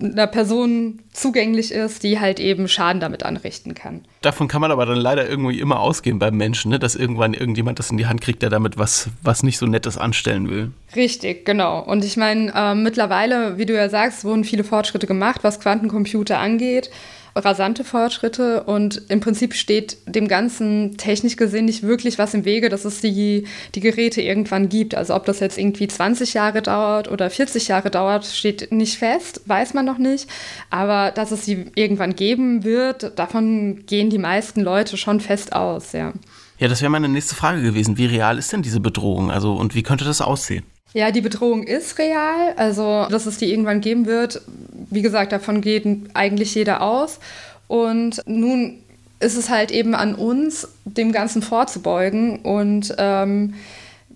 einer 0.00 0.26
Person 0.26 1.00
zugänglich 1.12 1.72
ist, 1.72 2.02
die 2.02 2.18
halt 2.18 2.40
eben 2.40 2.68
Schaden 2.68 3.00
damit 3.00 3.22
anrichten 3.22 3.74
kann. 3.74 4.04
Davon 4.22 4.48
kann 4.48 4.60
man 4.60 4.70
aber 4.70 4.86
dann 4.86 4.96
leider 4.96 5.28
irgendwie 5.28 5.60
immer 5.60 5.80
ausgehen 5.80 6.18
beim 6.18 6.36
Menschen, 6.36 6.70
ne? 6.70 6.78
dass 6.78 6.94
irgendwann 6.94 7.34
irgendjemand 7.34 7.78
das 7.78 7.90
in 7.90 7.96
die 7.96 8.06
Hand 8.06 8.20
kriegt, 8.20 8.42
der 8.42 8.50
damit 8.50 8.78
was, 8.78 9.08
was 9.22 9.42
nicht 9.42 9.58
so 9.58 9.66
Nettes 9.66 9.96
anstellen 9.96 10.50
will. 10.50 10.72
Richtig, 10.96 11.44
genau. 11.44 11.80
Und 11.80 12.04
ich 12.04 12.16
meine, 12.16 12.52
äh, 12.54 12.74
mittlerweile, 12.74 13.58
wie 13.58 13.66
du 13.66 13.74
ja 13.74 13.88
sagst, 13.88 14.24
wurden 14.24 14.44
viele 14.44 14.64
Fortschritte 14.64 15.06
gemacht, 15.06 15.44
was 15.44 15.60
Quantencomputer 15.60 16.38
angeht. 16.38 16.90
Rasante 17.36 17.84
Fortschritte 17.84 18.62
und 18.64 19.02
im 19.08 19.20
Prinzip 19.20 19.54
steht 19.54 19.96
dem 20.06 20.28
Ganzen 20.28 20.96
technisch 20.96 21.36
gesehen 21.36 21.64
nicht 21.64 21.82
wirklich 21.82 22.18
was 22.18 22.34
im 22.34 22.44
Wege, 22.44 22.68
dass 22.68 22.84
es 22.84 23.00
die, 23.00 23.46
die 23.74 23.80
Geräte 23.80 24.22
irgendwann 24.22 24.68
gibt. 24.68 24.94
Also 24.94 25.14
ob 25.14 25.24
das 25.24 25.40
jetzt 25.40 25.58
irgendwie 25.58 25.88
20 25.88 26.34
Jahre 26.34 26.62
dauert 26.62 27.10
oder 27.10 27.30
40 27.30 27.68
Jahre 27.68 27.90
dauert, 27.90 28.24
steht 28.24 28.70
nicht 28.72 28.98
fest, 28.98 29.42
weiß 29.46 29.74
man 29.74 29.84
noch 29.84 29.98
nicht. 29.98 30.28
Aber 30.70 31.10
dass 31.10 31.32
es 31.32 31.44
sie 31.44 31.66
irgendwann 31.74 32.14
geben 32.14 32.64
wird, 32.64 33.18
davon 33.18 33.84
gehen 33.86 34.10
die 34.10 34.18
meisten 34.18 34.60
Leute 34.60 34.96
schon 34.96 35.20
fest 35.20 35.52
aus, 35.54 35.92
ja. 35.92 36.12
Ja, 36.58 36.68
das 36.68 36.82
wäre 36.82 36.90
meine 36.90 37.08
nächste 37.08 37.34
Frage 37.34 37.62
gewesen. 37.62 37.98
Wie 37.98 38.06
real 38.06 38.38
ist 38.38 38.52
denn 38.52 38.62
diese 38.62 38.78
Bedrohung? 38.78 39.30
Also 39.30 39.54
und 39.54 39.74
wie 39.74 39.82
könnte 39.82 40.04
das 40.04 40.20
aussehen? 40.20 40.64
Ja, 40.94 41.10
die 41.10 41.20
Bedrohung 41.20 41.64
ist 41.64 41.98
real. 41.98 42.54
Also, 42.56 43.06
dass 43.10 43.26
es 43.26 43.36
die 43.36 43.50
irgendwann 43.50 43.80
geben 43.80 44.06
wird, 44.06 44.40
wie 44.90 45.02
gesagt, 45.02 45.32
davon 45.32 45.60
geht 45.60 45.86
eigentlich 46.14 46.54
jeder 46.54 46.82
aus. 46.82 47.18
Und 47.66 48.20
nun 48.26 48.78
ist 49.20 49.36
es 49.36 49.48
halt 49.48 49.70
eben 49.70 49.94
an 49.94 50.14
uns, 50.14 50.68
dem 50.84 51.12
Ganzen 51.12 51.42
vorzubeugen 51.42 52.40
und 52.40 52.94
ähm, 52.98 53.54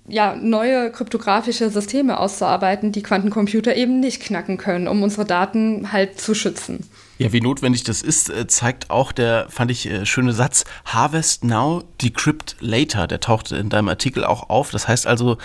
ja, 0.06 0.34
neue 0.36 0.90
kryptografische 0.90 1.70
Systeme 1.70 2.18
auszuarbeiten, 2.18 2.92
die 2.92 3.02
Quantencomputer 3.02 3.76
eben 3.76 4.00
nicht 4.00 4.22
knacken 4.22 4.56
können, 4.56 4.88
um 4.88 5.02
unsere 5.02 5.24
Daten 5.24 5.92
halt 5.92 6.20
zu 6.20 6.34
schützen. 6.34 6.88
Ja, 7.18 7.32
wie 7.32 7.40
notwendig 7.40 7.82
das 7.82 8.00
ist, 8.00 8.30
äh, 8.30 8.46
zeigt 8.46 8.90
auch 8.90 9.10
der, 9.10 9.48
fand 9.50 9.72
ich, 9.72 9.90
äh, 9.90 10.06
schöne 10.06 10.32
Satz, 10.32 10.64
Harvest 10.84 11.42
now, 11.42 11.82
decrypt 12.00 12.56
later. 12.60 13.08
Der 13.08 13.18
taucht 13.18 13.50
in 13.50 13.68
deinem 13.68 13.88
Artikel 13.88 14.24
auch 14.24 14.48
auf. 14.50 14.70
Das 14.70 14.86
heißt 14.86 15.08
also, 15.08 15.36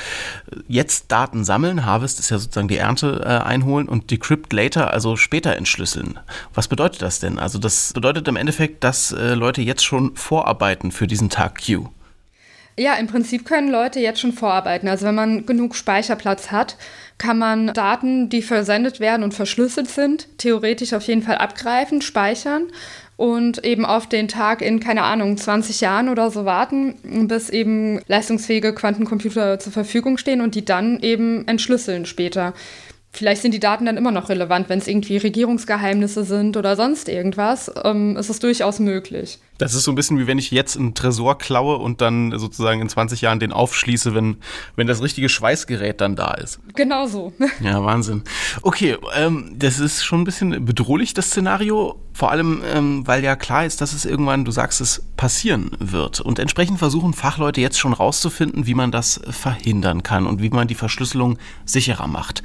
jetzt 0.67 1.11
Daten 1.11 1.43
sammeln, 1.43 1.83
Harvest 1.83 2.19
ist 2.19 2.29
ja 2.29 2.37
sozusagen 2.37 2.67
die 2.67 2.77
Ernte 2.77 3.21
äh, 3.25 3.43
einholen 3.43 3.89
und 3.89 4.11
decrypt 4.11 4.53
later, 4.53 4.91
also 4.91 5.15
später 5.15 5.55
entschlüsseln. 5.55 6.19
Was 6.53 6.67
bedeutet 6.67 7.01
das 7.01 7.19
denn? 7.19 7.39
Also 7.39 7.57
das 7.57 7.91
bedeutet 7.93 8.27
im 8.27 8.35
Endeffekt, 8.35 8.83
dass 8.83 9.11
äh, 9.11 9.33
Leute 9.33 9.63
jetzt 9.63 9.83
schon 9.83 10.15
vorarbeiten 10.15 10.91
für 10.91 11.07
diesen 11.07 11.31
Tag 11.31 11.59
Q. 11.65 11.89
Ja, 12.77 12.95
im 12.95 13.07
Prinzip 13.07 13.45
können 13.45 13.69
Leute 13.69 13.99
jetzt 13.99 14.19
schon 14.19 14.33
vorarbeiten. 14.33 14.87
Also 14.87 15.05
wenn 15.05 15.15
man 15.15 15.45
genug 15.45 15.75
Speicherplatz 15.75 16.51
hat, 16.51 16.75
kann 17.19 17.37
man 17.37 17.67
Daten, 17.67 18.29
die 18.29 18.41
versendet 18.41 18.99
werden 18.99 19.23
und 19.23 19.33
verschlüsselt 19.33 19.89
sind, 19.89 20.27
theoretisch 20.39 20.93
auf 20.93 21.03
jeden 21.03 21.21
Fall 21.21 21.37
abgreifen, 21.37 22.01
speichern 22.01 22.67
und 23.15 23.63
eben 23.63 23.85
auf 23.85 24.09
den 24.09 24.27
Tag 24.27 24.61
in, 24.61 24.79
keine 24.79 25.03
Ahnung, 25.03 25.37
20 25.37 25.81
Jahren 25.81 26.09
oder 26.09 26.31
so 26.31 26.45
warten, 26.45 26.95
bis 27.27 27.49
eben 27.51 28.01
leistungsfähige 28.07 28.73
Quantencomputer 28.73 29.59
zur 29.59 29.71
Verfügung 29.71 30.17
stehen 30.17 30.41
und 30.41 30.55
die 30.55 30.65
dann 30.65 30.99
eben 30.99 31.47
entschlüsseln 31.47 32.05
später. 32.07 32.53
Vielleicht 33.11 33.43
sind 33.43 33.53
die 33.53 33.59
Daten 33.59 33.85
dann 33.85 33.97
immer 33.97 34.11
noch 34.11 34.29
relevant, 34.29 34.69
wenn 34.69 34.79
es 34.79 34.87
irgendwie 34.87 35.17
Regierungsgeheimnisse 35.17 36.23
sind 36.23 36.57
oder 36.57 36.75
sonst 36.75 37.07
irgendwas, 37.07 37.71
ähm, 37.83 38.17
ist 38.17 38.29
es 38.29 38.39
durchaus 38.39 38.79
möglich. 38.79 39.37
Das 39.57 39.73
ist 39.73 39.83
so 39.83 39.91
ein 39.91 39.95
bisschen 39.95 40.17
wie 40.19 40.27
wenn 40.27 40.39
ich 40.39 40.51
jetzt 40.51 40.77
einen 40.77 40.93
Tresor 40.93 41.37
klaue 41.37 41.77
und 41.77 42.01
dann 42.01 42.37
sozusagen 42.37 42.81
in 42.81 42.89
20 42.89 43.21
Jahren 43.21 43.39
den 43.39 43.51
aufschließe, 43.51 44.15
wenn, 44.15 44.37
wenn 44.75 44.87
das 44.87 45.01
richtige 45.01 45.29
Schweißgerät 45.29 46.01
dann 46.01 46.15
da 46.15 46.33
ist. 46.33 46.59
Genau 46.75 47.07
so. 47.07 47.33
Ja, 47.61 47.83
Wahnsinn. 47.83 48.23
Okay, 48.61 48.97
ähm, 49.15 49.55
das 49.55 49.79
ist 49.79 50.03
schon 50.03 50.21
ein 50.21 50.23
bisschen 50.23 50.65
bedrohlich, 50.65 51.13
das 51.13 51.27
Szenario. 51.27 51.99
Vor 52.13 52.31
allem, 52.31 52.61
ähm, 52.65 53.07
weil 53.07 53.23
ja 53.23 53.35
klar 53.35 53.65
ist, 53.65 53.79
dass 53.79 53.93
es 53.93 54.05
irgendwann, 54.05 54.43
du 54.43 54.51
sagst 54.51 54.81
es, 54.81 55.03
passieren 55.17 55.71
wird. 55.79 56.19
Und 56.19 56.39
entsprechend 56.39 56.79
versuchen 56.79 57.13
Fachleute 57.13 57.61
jetzt 57.61 57.79
schon 57.79 57.93
rauszufinden, 57.93 58.67
wie 58.67 58.73
man 58.73 58.91
das 58.91 59.21
verhindern 59.29 60.03
kann 60.03 60.27
und 60.27 60.41
wie 60.41 60.49
man 60.49 60.67
die 60.67 60.75
Verschlüsselung 60.75 61.37
sicherer 61.65 62.07
macht. 62.07 62.43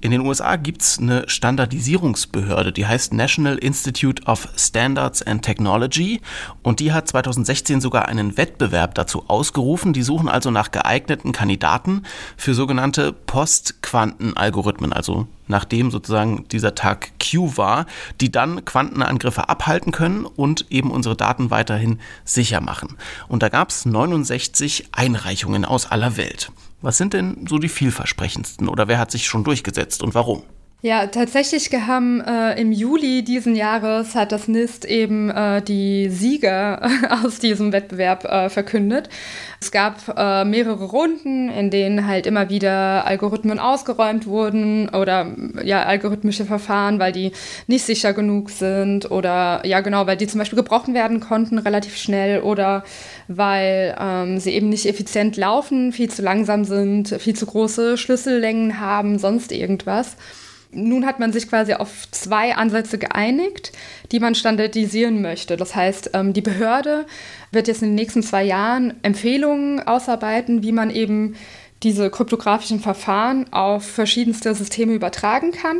In 0.00 0.12
den 0.12 0.20
USA 0.20 0.54
gibt 0.54 0.82
es 0.82 1.00
eine 1.00 1.28
Standardisierungsbehörde, 1.28 2.70
die 2.70 2.86
heißt 2.86 3.12
National 3.12 3.58
Institute 3.58 4.22
of 4.26 4.46
Standards 4.56 5.22
and 5.22 5.44
Technology 5.44 6.20
und 6.62 6.78
die 6.78 6.92
hat 6.92 7.08
2016 7.08 7.80
sogar 7.80 8.06
einen 8.06 8.36
Wettbewerb 8.36 8.94
dazu 8.94 9.24
ausgerufen. 9.26 9.92
Die 9.92 10.04
suchen 10.04 10.28
also 10.28 10.52
nach 10.52 10.70
geeigneten 10.70 11.32
Kandidaten 11.32 12.04
für 12.36 12.54
sogenannte 12.54 13.12
Postquantenalgorithmen, 13.12 14.92
also 14.92 15.26
nachdem 15.48 15.90
sozusagen 15.90 16.46
dieser 16.46 16.76
Tag 16.76 17.10
Q 17.18 17.56
war, 17.56 17.86
die 18.20 18.30
dann 18.30 18.64
Quantenangriffe 18.64 19.48
abhalten 19.48 19.90
können 19.90 20.26
und 20.26 20.66
eben 20.70 20.92
unsere 20.92 21.16
Daten 21.16 21.50
weiterhin 21.50 21.98
sicher 22.24 22.60
machen. 22.60 22.96
Und 23.26 23.42
da 23.42 23.48
gab 23.48 23.70
es 23.70 23.84
69 23.84 24.90
Einreichungen 24.92 25.64
aus 25.64 25.90
aller 25.90 26.16
Welt. 26.16 26.52
Was 26.80 26.96
sind 26.96 27.12
denn 27.12 27.46
so 27.48 27.58
die 27.58 27.68
vielversprechendsten 27.68 28.68
oder 28.68 28.86
wer 28.86 28.98
hat 28.98 29.10
sich 29.10 29.26
schon 29.26 29.44
durchgesetzt 29.44 30.02
und 30.02 30.14
warum? 30.14 30.44
Ja, 30.80 31.08
tatsächlich 31.08 31.72
haben 31.72 32.20
äh, 32.20 32.54
im 32.60 32.70
Juli 32.70 33.24
diesen 33.24 33.56
Jahres 33.56 34.14
hat 34.14 34.30
das 34.30 34.46
NIST 34.46 34.84
eben 34.84 35.28
äh, 35.28 35.60
die 35.60 36.08
Sieger 36.08 36.88
aus 37.24 37.40
diesem 37.40 37.72
Wettbewerb 37.72 38.24
äh, 38.24 38.48
verkündet. 38.48 39.08
Es 39.60 39.72
gab 39.72 39.96
äh, 40.16 40.44
mehrere 40.44 40.84
Runden, 40.84 41.48
in 41.48 41.70
denen 41.72 42.06
halt 42.06 42.28
immer 42.28 42.48
wieder 42.48 43.04
Algorithmen 43.08 43.58
ausgeräumt 43.58 44.28
wurden 44.28 44.88
oder 44.90 45.34
ja 45.64 45.82
algorithmische 45.82 46.44
Verfahren, 46.44 47.00
weil 47.00 47.10
die 47.10 47.32
nicht 47.66 47.84
sicher 47.84 48.12
genug 48.12 48.48
sind 48.50 49.10
oder 49.10 49.66
ja 49.66 49.80
genau, 49.80 50.06
weil 50.06 50.16
die 50.16 50.28
zum 50.28 50.38
Beispiel 50.38 50.58
gebrochen 50.58 50.94
werden 50.94 51.18
konnten 51.18 51.58
relativ 51.58 51.96
schnell 51.96 52.42
oder 52.42 52.84
weil 53.26 53.96
ähm, 54.00 54.38
sie 54.38 54.52
eben 54.52 54.68
nicht 54.68 54.86
effizient 54.86 55.36
laufen, 55.36 55.90
viel 55.90 56.08
zu 56.08 56.22
langsam 56.22 56.62
sind, 56.62 57.08
viel 57.18 57.34
zu 57.34 57.46
große 57.46 57.98
Schlüssellängen 57.98 58.78
haben, 58.78 59.18
sonst 59.18 59.50
irgendwas. 59.50 60.16
Nun 60.70 61.06
hat 61.06 61.18
man 61.18 61.32
sich 61.32 61.48
quasi 61.48 61.72
auf 61.72 62.10
zwei 62.10 62.54
Ansätze 62.54 62.98
geeinigt, 62.98 63.72
die 64.12 64.20
man 64.20 64.34
standardisieren 64.34 65.22
möchte. 65.22 65.56
Das 65.56 65.74
heißt, 65.74 66.10
ähm, 66.12 66.34
die 66.34 66.42
Behörde 66.42 67.06
wird 67.50 67.68
jetzt 67.68 67.82
in 67.82 67.88
den 67.88 67.94
nächsten 67.94 68.22
zwei 68.22 68.44
Jahren 68.44 68.94
Empfehlungen 69.02 69.86
ausarbeiten, 69.86 70.62
wie 70.62 70.72
man 70.72 70.90
eben 70.90 71.36
diese 71.82 72.10
kryptografischen 72.10 72.80
Verfahren 72.80 73.50
auf 73.52 73.84
verschiedenste 73.84 74.54
Systeme 74.54 74.92
übertragen 74.92 75.52
kann, 75.52 75.78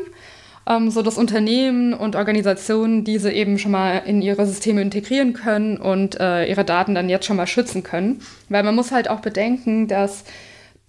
ähm, 0.66 0.90
sodass 0.90 1.18
Unternehmen 1.18 1.92
und 1.92 2.16
Organisationen 2.16 3.04
diese 3.04 3.30
eben 3.30 3.58
schon 3.58 3.72
mal 3.72 3.98
in 4.06 4.22
ihre 4.22 4.46
Systeme 4.46 4.80
integrieren 4.80 5.34
können 5.34 5.76
und 5.76 6.18
äh, 6.18 6.46
ihre 6.48 6.64
Daten 6.64 6.94
dann 6.94 7.10
jetzt 7.10 7.26
schon 7.26 7.36
mal 7.36 7.46
schützen 7.46 7.82
können. 7.82 8.22
Weil 8.48 8.62
man 8.62 8.74
muss 8.74 8.92
halt 8.92 9.10
auch 9.10 9.20
bedenken, 9.20 9.86
dass 9.86 10.24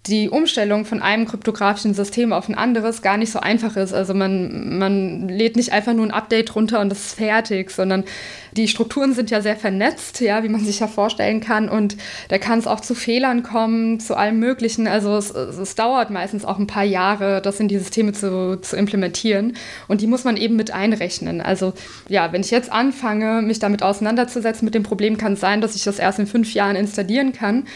die 0.06 0.30
Umstellung 0.30 0.86
von 0.86 1.02
einem 1.02 1.26
kryptografischen 1.26 1.92
System 1.92 2.32
auf 2.32 2.48
ein 2.48 2.54
anderes 2.54 3.02
gar 3.02 3.18
nicht 3.18 3.30
so 3.30 3.38
einfach 3.38 3.76
ist. 3.76 3.92
Also 3.92 4.14
man, 4.14 4.78
man 4.78 5.28
lädt 5.28 5.56
nicht 5.56 5.72
einfach 5.72 5.92
nur 5.92 6.06
ein 6.06 6.10
Update 6.10 6.54
runter 6.56 6.80
und 6.80 6.88
das 6.88 7.06
ist 7.06 7.14
fertig, 7.16 7.70
sondern 7.70 8.04
die 8.52 8.66
Strukturen 8.66 9.12
sind 9.12 9.30
ja 9.30 9.42
sehr 9.42 9.56
vernetzt, 9.56 10.20
ja, 10.20 10.42
wie 10.42 10.48
man 10.48 10.64
sich 10.64 10.80
ja 10.80 10.86
vorstellen 10.86 11.40
kann. 11.40 11.68
Und 11.68 11.98
da 12.28 12.38
kann 12.38 12.58
es 12.58 12.66
auch 12.66 12.80
zu 12.80 12.94
Fehlern 12.94 13.42
kommen, 13.42 14.00
zu 14.00 14.16
allem 14.16 14.38
Möglichen. 14.38 14.86
Also 14.88 15.16
es, 15.18 15.32
es 15.32 15.74
dauert 15.74 16.08
meistens 16.08 16.46
auch 16.46 16.58
ein 16.58 16.66
paar 16.66 16.84
Jahre, 16.84 17.42
das 17.42 17.60
in 17.60 17.68
die 17.68 17.78
Systeme 17.78 18.12
zu, 18.12 18.58
zu 18.58 18.76
implementieren. 18.76 19.54
Und 19.86 20.00
die 20.00 20.06
muss 20.06 20.24
man 20.24 20.38
eben 20.38 20.56
mit 20.56 20.70
einrechnen. 20.70 21.42
Also 21.42 21.74
ja, 22.08 22.32
wenn 22.32 22.40
ich 22.40 22.50
jetzt 22.50 22.72
anfange, 22.72 23.42
mich 23.42 23.58
damit 23.58 23.82
auseinanderzusetzen 23.82 24.64
mit 24.64 24.74
dem 24.74 24.82
Problem, 24.82 25.18
kann 25.18 25.34
es 25.34 25.40
sein, 25.40 25.60
dass 25.60 25.76
ich 25.76 25.84
das 25.84 25.98
erst 25.98 26.18
in 26.18 26.26
fünf 26.26 26.54
Jahren 26.54 26.74
installieren 26.74 27.34
kann. 27.34 27.66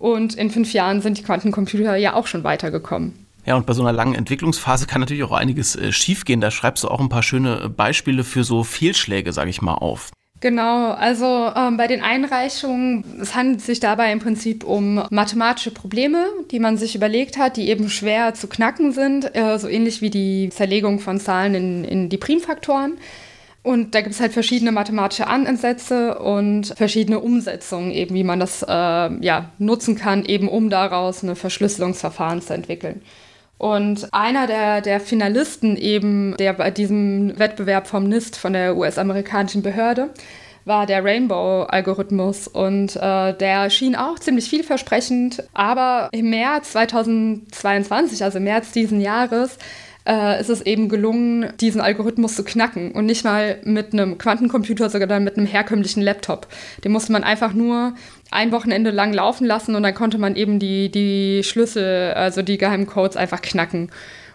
Und 0.00 0.34
in 0.34 0.50
fünf 0.50 0.72
Jahren 0.72 1.02
sind 1.02 1.18
die 1.18 1.22
Quantencomputer 1.22 1.94
ja 1.94 2.14
auch 2.14 2.26
schon 2.26 2.42
weitergekommen. 2.42 3.26
Ja, 3.46 3.56
und 3.56 3.66
bei 3.66 3.74
so 3.74 3.82
einer 3.82 3.92
langen 3.92 4.14
Entwicklungsphase 4.14 4.86
kann 4.86 5.00
natürlich 5.00 5.22
auch 5.22 5.32
einiges 5.32 5.76
äh, 5.76 5.92
schiefgehen. 5.92 6.40
Da 6.40 6.50
schreibst 6.50 6.82
du 6.82 6.88
auch 6.88 7.00
ein 7.00 7.08
paar 7.08 7.22
schöne 7.22 7.68
Beispiele 7.68 8.24
für 8.24 8.42
so 8.42 8.64
Fehlschläge, 8.64 9.32
sage 9.32 9.50
ich 9.50 9.62
mal, 9.62 9.74
auf. 9.74 10.10
Genau, 10.40 10.92
also 10.92 11.52
ähm, 11.54 11.76
bei 11.76 11.86
den 11.86 12.02
Einreichungen, 12.02 13.04
es 13.20 13.34
handelt 13.34 13.60
sich 13.60 13.78
dabei 13.78 14.10
im 14.10 14.20
Prinzip 14.20 14.64
um 14.64 15.02
mathematische 15.10 15.70
Probleme, 15.70 16.24
die 16.50 16.60
man 16.60 16.78
sich 16.78 16.94
überlegt 16.94 17.36
hat, 17.36 17.58
die 17.58 17.68
eben 17.68 17.90
schwer 17.90 18.32
zu 18.32 18.46
knacken 18.46 18.92
sind, 18.92 19.36
äh, 19.36 19.58
so 19.58 19.68
ähnlich 19.68 20.00
wie 20.00 20.08
die 20.08 20.48
Zerlegung 20.48 20.98
von 20.98 21.20
Zahlen 21.20 21.54
in, 21.54 21.84
in 21.84 22.08
die 22.08 22.16
Primfaktoren. 22.16 22.96
Und 23.62 23.94
da 23.94 24.00
gibt 24.00 24.14
es 24.14 24.20
halt 24.20 24.32
verschiedene 24.32 24.72
mathematische 24.72 25.26
Ansätze 25.26 26.18
und 26.18 26.68
verschiedene 26.76 27.20
Umsetzungen, 27.20 27.90
eben 27.90 28.14
wie 28.14 28.24
man 28.24 28.40
das 28.40 28.62
äh, 28.62 28.66
ja, 28.68 29.50
nutzen 29.58 29.96
kann, 29.96 30.24
eben 30.24 30.48
um 30.48 30.70
daraus 30.70 31.22
ein 31.22 31.36
Verschlüsselungsverfahren 31.36 32.40
zu 32.40 32.54
entwickeln. 32.54 33.02
Und 33.58 34.08
einer 34.14 34.46
der, 34.46 34.80
der 34.80 35.00
Finalisten 35.00 35.76
eben, 35.76 36.34
der 36.38 36.54
bei 36.54 36.70
diesem 36.70 37.38
Wettbewerb 37.38 37.86
vom 37.86 38.04
NIST, 38.04 38.36
von 38.36 38.54
der 38.54 38.74
US-amerikanischen 38.74 39.60
Behörde, 39.60 40.08
war 40.64 40.86
der 40.86 41.04
Rainbow-Algorithmus 41.04 42.48
und 42.48 42.96
äh, 42.96 43.34
der 43.34 43.68
schien 43.68 43.96
auch 43.96 44.18
ziemlich 44.18 44.48
vielversprechend. 44.48 45.44
Aber 45.52 46.08
im 46.12 46.30
März 46.30 46.72
2022, 46.72 48.24
also 48.24 48.38
im 48.38 48.44
März 48.44 48.72
diesen 48.72 49.02
Jahres, 49.02 49.58
äh, 50.06 50.40
ist 50.40 50.50
es 50.50 50.62
eben 50.62 50.88
gelungen, 50.88 51.52
diesen 51.60 51.80
Algorithmus 51.80 52.36
zu 52.36 52.44
knacken 52.44 52.92
und 52.92 53.06
nicht 53.06 53.24
mal 53.24 53.58
mit 53.64 53.92
einem 53.92 54.18
Quantencomputer, 54.18 54.88
sondern 54.90 55.24
mit 55.24 55.36
einem 55.36 55.46
herkömmlichen 55.46 56.02
Laptop. 56.02 56.46
Den 56.84 56.92
musste 56.92 57.12
man 57.12 57.24
einfach 57.24 57.52
nur 57.52 57.94
ein 58.30 58.52
Wochenende 58.52 58.90
lang 58.90 59.12
laufen 59.12 59.46
lassen 59.46 59.74
und 59.74 59.82
dann 59.82 59.94
konnte 59.94 60.18
man 60.18 60.36
eben 60.36 60.58
die, 60.58 60.90
die 60.90 61.42
Schlüssel, 61.44 62.12
also 62.14 62.42
die 62.42 62.58
geheimen 62.58 62.86
Codes 62.86 63.16
einfach 63.16 63.42
knacken. 63.42 63.90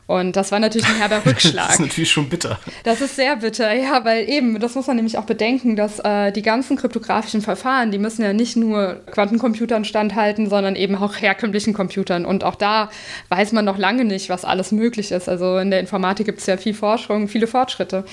Und 0.07 0.35
das 0.35 0.51
war 0.51 0.59
natürlich 0.59 0.87
ein 0.87 0.97
herber 0.97 1.25
Rückschlag. 1.25 1.65
das 1.67 1.75
ist 1.75 1.81
natürlich 1.81 2.11
schon 2.11 2.29
bitter. 2.29 2.59
Das 2.83 3.01
ist 3.01 3.15
sehr 3.15 3.37
bitter, 3.37 3.73
ja, 3.73 4.05
weil 4.05 4.29
eben, 4.29 4.59
das 4.59 4.75
muss 4.75 4.85
man 4.85 4.97
nämlich 4.97 5.17
auch 5.17 5.23
bedenken, 5.23 5.75
dass 5.75 5.99
äh, 5.99 6.31
die 6.31 6.43
ganzen 6.43 6.77
kryptografischen 6.77 7.41
Verfahren, 7.41 7.89
die 7.91 7.97
müssen 7.97 8.21
ja 8.21 8.31
nicht 8.31 8.55
nur 8.55 9.01
Quantencomputern 9.11 9.83
standhalten, 9.83 10.47
sondern 10.47 10.75
eben 10.75 10.95
auch 10.95 11.15
herkömmlichen 11.15 11.73
Computern. 11.73 12.25
Und 12.25 12.43
auch 12.43 12.55
da 12.55 12.91
weiß 13.29 13.51
man 13.53 13.65
noch 13.65 13.79
lange 13.79 14.05
nicht, 14.05 14.29
was 14.29 14.45
alles 14.45 14.71
möglich 14.71 15.11
ist. 15.11 15.27
Also 15.27 15.57
in 15.57 15.71
der 15.71 15.79
Informatik 15.79 16.27
gibt 16.27 16.39
es 16.39 16.45
ja 16.45 16.57
viel 16.57 16.75
Forschung, 16.75 17.27
viele 17.27 17.47
Fortschritte. 17.47 18.05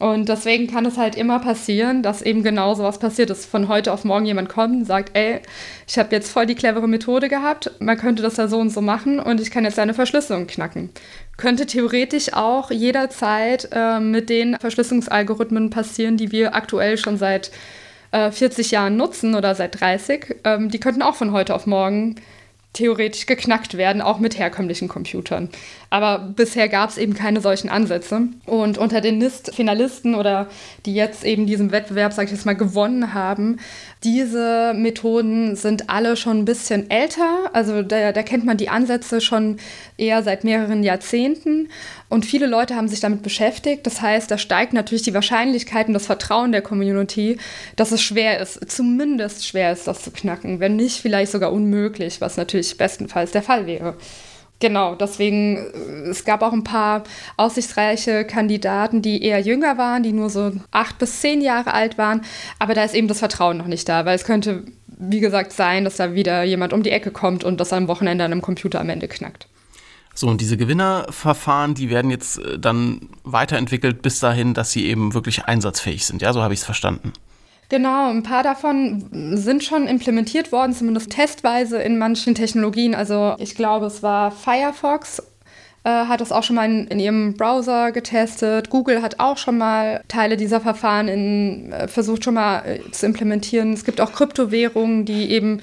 Und 0.00 0.30
deswegen 0.30 0.66
kann 0.66 0.86
es 0.86 0.96
halt 0.96 1.14
immer 1.14 1.40
passieren, 1.40 2.02
dass 2.02 2.22
eben 2.22 2.42
genau 2.42 2.72
so 2.74 2.82
was 2.84 2.98
passiert 2.98 3.28
ist. 3.28 3.44
Von 3.44 3.68
heute 3.68 3.92
auf 3.92 4.02
morgen 4.04 4.24
jemand 4.24 4.48
kommt 4.48 4.74
und 4.74 4.84
sagt, 4.86 5.10
ey, 5.14 5.40
ich 5.86 5.98
habe 5.98 6.16
jetzt 6.16 6.32
voll 6.32 6.46
die 6.46 6.54
clevere 6.54 6.88
Methode 6.88 7.28
gehabt, 7.28 7.70
man 7.80 7.98
könnte 7.98 8.22
das 8.22 8.38
ja 8.38 8.48
so 8.48 8.58
und 8.58 8.70
so 8.70 8.80
machen 8.80 9.20
und 9.20 9.42
ich 9.42 9.50
kann 9.50 9.64
jetzt 9.64 9.78
eine 9.78 9.92
Verschlüsselung 9.92 10.46
knacken. 10.46 10.88
Könnte 11.36 11.66
theoretisch 11.66 12.32
auch 12.32 12.70
jederzeit 12.70 13.68
äh, 13.72 14.00
mit 14.00 14.30
den 14.30 14.56
Verschlüsselungsalgorithmen 14.58 15.68
passieren, 15.68 16.16
die 16.16 16.32
wir 16.32 16.54
aktuell 16.54 16.96
schon 16.96 17.18
seit 17.18 17.50
äh, 18.10 18.30
40 18.30 18.70
Jahren 18.70 18.96
nutzen 18.96 19.34
oder 19.34 19.54
seit 19.54 19.82
30. 19.82 20.36
Ähm, 20.44 20.70
die 20.70 20.80
könnten 20.80 21.02
auch 21.02 21.14
von 21.14 21.32
heute 21.32 21.54
auf 21.54 21.66
morgen 21.66 22.14
theoretisch 22.72 23.26
geknackt 23.26 23.76
werden, 23.76 24.00
auch 24.00 24.20
mit 24.20 24.38
herkömmlichen 24.38 24.88
Computern. 24.88 25.48
Aber 25.90 26.18
bisher 26.18 26.68
gab 26.68 26.90
es 26.90 26.98
eben 26.98 27.14
keine 27.14 27.40
solchen 27.40 27.68
Ansätze. 27.68 28.28
Und 28.46 28.78
unter 28.78 29.00
den 29.00 29.18
NIST-Finalisten 29.18 30.14
oder 30.14 30.48
die 30.86 30.94
jetzt 30.94 31.24
eben 31.24 31.46
diesen 31.46 31.72
Wettbewerb, 31.72 32.12
sag 32.12 32.26
ich 32.26 32.30
jetzt 32.30 32.46
mal, 32.46 32.54
gewonnen 32.54 33.12
haben, 33.12 33.58
diese 34.02 34.72
Methoden 34.74 35.56
sind 35.56 35.90
alle 35.90 36.16
schon 36.16 36.38
ein 36.38 36.44
bisschen 36.46 36.90
älter. 36.90 37.50
Also 37.52 37.82
da, 37.82 38.12
da 38.12 38.22
kennt 38.22 38.46
man 38.46 38.56
die 38.56 38.70
Ansätze 38.70 39.20
schon 39.20 39.58
eher 39.98 40.22
seit 40.22 40.42
mehreren 40.42 40.82
Jahrzehnten. 40.82 41.68
Und 42.08 42.24
viele 42.24 42.46
Leute 42.46 42.76
haben 42.76 42.88
sich 42.88 43.00
damit 43.00 43.22
beschäftigt. 43.22 43.86
Das 43.86 44.00
heißt, 44.00 44.30
da 44.30 44.38
steigt 44.38 44.72
natürlich 44.72 45.02
die 45.02 45.12
Wahrscheinlichkeit 45.12 45.88
und 45.88 45.94
das 45.94 46.06
Vertrauen 46.06 46.50
der 46.50 46.62
Community, 46.62 47.38
dass 47.76 47.92
es 47.92 48.00
schwer 48.00 48.40
ist, 48.40 48.70
zumindest 48.70 49.46
schwer 49.46 49.72
ist, 49.72 49.86
das 49.86 50.02
zu 50.02 50.10
knacken. 50.10 50.60
Wenn 50.60 50.76
nicht, 50.76 51.02
vielleicht 51.02 51.32
sogar 51.32 51.52
unmöglich, 51.52 52.22
was 52.22 52.38
natürlich 52.38 52.78
bestenfalls 52.78 53.32
der 53.32 53.42
Fall 53.42 53.66
wäre. 53.66 53.96
Genau, 54.60 54.94
deswegen, 54.94 55.56
äh, 55.56 56.10
es 56.10 56.24
gab 56.24 56.42
auch 56.42 56.52
ein 56.52 56.64
paar 56.64 57.02
aussichtsreiche 57.36 58.24
Kandidaten, 58.24 59.02
die 59.02 59.22
eher 59.22 59.40
jünger 59.40 59.78
waren, 59.78 60.02
die 60.02 60.12
nur 60.12 60.30
so 60.30 60.52
acht 60.70 60.98
bis 60.98 61.20
zehn 61.20 61.40
Jahre 61.40 61.72
alt 61.72 61.98
waren. 61.98 62.20
Aber 62.58 62.74
da 62.74 62.84
ist 62.84 62.94
eben 62.94 63.08
das 63.08 63.18
Vertrauen 63.18 63.56
noch 63.56 63.66
nicht 63.66 63.88
da, 63.88 64.04
weil 64.04 64.14
es 64.14 64.24
könnte, 64.24 64.64
wie 64.86 65.20
gesagt, 65.20 65.52
sein, 65.52 65.84
dass 65.84 65.96
da 65.96 66.14
wieder 66.14 66.42
jemand 66.44 66.74
um 66.74 66.82
die 66.82 66.90
Ecke 66.90 67.10
kommt 67.10 67.42
und 67.42 67.58
das 67.58 67.72
am 67.72 67.88
Wochenende 67.88 68.24
an 68.24 68.32
einem 68.32 68.42
Computer 68.42 68.80
am 68.80 68.90
Ende 68.90 69.08
knackt. 69.08 69.48
So, 70.14 70.28
und 70.28 70.40
diese 70.42 70.58
Gewinnerverfahren, 70.58 71.74
die 71.74 71.88
werden 71.88 72.10
jetzt 72.10 72.38
äh, 72.38 72.58
dann 72.58 73.08
weiterentwickelt 73.24 74.02
bis 74.02 74.20
dahin, 74.20 74.52
dass 74.52 74.72
sie 74.72 74.86
eben 74.86 75.14
wirklich 75.14 75.46
einsatzfähig 75.46 76.04
sind. 76.04 76.20
Ja, 76.20 76.34
so 76.34 76.42
habe 76.42 76.52
ich 76.52 76.60
es 76.60 76.66
verstanden. 76.66 77.12
Genau, 77.70 78.10
ein 78.10 78.24
paar 78.24 78.42
davon 78.42 79.36
sind 79.36 79.62
schon 79.62 79.86
implementiert 79.86 80.50
worden, 80.50 80.72
zumindest 80.72 81.10
testweise 81.10 81.80
in 81.80 81.98
manchen 81.98 82.34
Technologien. 82.34 82.96
Also 82.96 83.36
ich 83.38 83.54
glaube, 83.54 83.86
es 83.86 84.02
war 84.02 84.32
Firefox 84.32 85.22
äh, 85.82 85.88
hat 85.88 86.20
das 86.20 86.30
auch 86.30 86.42
schon 86.42 86.56
mal 86.56 86.68
in, 86.68 86.88
in, 86.88 87.00
ihrem 87.00 87.34
Browser 87.34 87.90
getestet. 87.92 88.68
Google 88.68 89.00
hat 89.00 89.18
auch 89.18 89.38
schon 89.38 89.56
mal 89.56 90.02
Teile 90.08 90.36
dieser 90.36 90.60
Verfahren 90.60 91.08
in, 91.08 91.72
äh, 91.72 91.88
versucht 91.88 92.24
schon 92.24 92.34
mal 92.34 92.62
äh, 92.66 92.90
zu 92.90 93.06
implementieren. 93.06 93.72
Es 93.72 93.84
gibt 93.84 94.00
auch 94.00 94.12
Kryptowährungen, 94.12 95.06
die 95.06 95.30
eben 95.30 95.60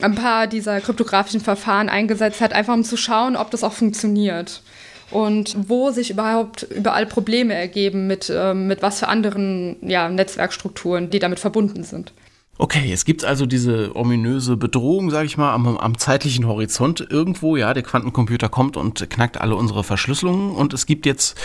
ein 0.00 0.14
paar 0.14 0.46
dieser 0.46 0.80
kryptografischen 0.80 1.40
Verfahren 1.40 1.90
eingesetzt 1.90 2.40
hat, 2.40 2.54
einfach 2.54 2.72
um 2.72 2.84
zu 2.84 2.96
schauen, 2.96 3.36
ob 3.36 3.50
das 3.50 3.62
auch 3.62 3.74
funktioniert 3.74 4.62
und 5.10 5.56
wo 5.68 5.90
sich 5.90 6.10
überhaupt 6.10 6.62
überall 6.62 7.06
Probleme 7.06 7.54
ergeben 7.54 8.06
mit, 8.06 8.30
äh, 8.30 8.54
mit 8.54 8.82
was 8.82 9.00
für 9.00 9.08
anderen 9.08 9.76
ja, 9.82 10.08
Netzwerkstrukturen, 10.08 11.10
die 11.10 11.18
damit 11.18 11.38
verbunden 11.38 11.84
sind. 11.84 12.12
Okay, 12.60 12.92
es 12.92 13.04
gibt 13.04 13.24
also 13.24 13.46
diese 13.46 13.94
ominöse 13.94 14.56
Bedrohung, 14.56 15.10
sage 15.10 15.26
ich 15.26 15.36
mal, 15.36 15.54
am, 15.54 15.78
am, 15.78 15.96
zeitlichen 15.96 16.46
Horizont 16.46 17.06
irgendwo. 17.08 17.56
Ja, 17.56 17.72
der 17.72 17.84
Quantencomputer 17.84 18.48
kommt 18.48 18.76
und 18.76 19.08
knackt 19.10 19.40
alle 19.40 19.54
unsere 19.54 19.84
Verschlüsselungen. 19.84 20.50
Und 20.50 20.74
es 20.74 20.84
gibt 20.84 21.06
jetzt 21.06 21.38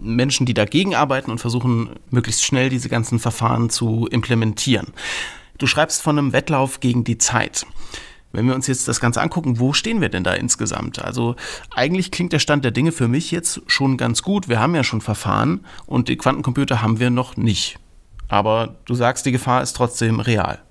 Menschen, 0.00 0.44
die 0.44 0.54
dagegen 0.54 0.96
arbeiten 0.96 1.30
und 1.30 1.38
versuchen, 1.38 1.90
möglichst 2.10 2.44
schnell 2.44 2.70
diese 2.70 2.88
ganzen 2.88 3.20
Verfahren 3.20 3.70
zu 3.70 4.08
implementieren. 4.10 4.88
Du 5.58 5.68
schreibst 5.68 6.02
von 6.02 6.18
einem 6.18 6.32
Wettlauf 6.32 6.80
gegen 6.80 7.04
die 7.04 7.18
Zeit. 7.18 7.64
Wenn 8.32 8.46
wir 8.46 8.54
uns 8.54 8.66
jetzt 8.66 8.88
das 8.88 9.00
Ganze 9.00 9.20
angucken, 9.20 9.60
wo 9.60 9.72
stehen 9.72 10.00
wir 10.00 10.08
denn 10.08 10.24
da 10.24 10.32
insgesamt? 10.32 11.02
Also 11.02 11.36
eigentlich 11.70 12.10
klingt 12.10 12.32
der 12.32 12.38
Stand 12.38 12.64
der 12.64 12.70
Dinge 12.70 12.92
für 12.92 13.08
mich 13.08 13.30
jetzt 13.30 13.62
schon 13.66 13.96
ganz 13.96 14.22
gut. 14.22 14.48
Wir 14.48 14.60
haben 14.60 14.74
ja 14.74 14.84
schon 14.84 15.00
Verfahren 15.00 15.64
und 15.86 16.08
die 16.08 16.16
Quantencomputer 16.16 16.82
haben 16.82 16.98
wir 16.98 17.10
noch 17.10 17.36
nicht. 17.36 17.78
Aber 18.28 18.76
du 18.86 18.94
sagst, 18.94 19.26
die 19.26 19.32
Gefahr 19.32 19.62
ist 19.62 19.74
trotzdem 19.74 20.20
real. 20.20 20.62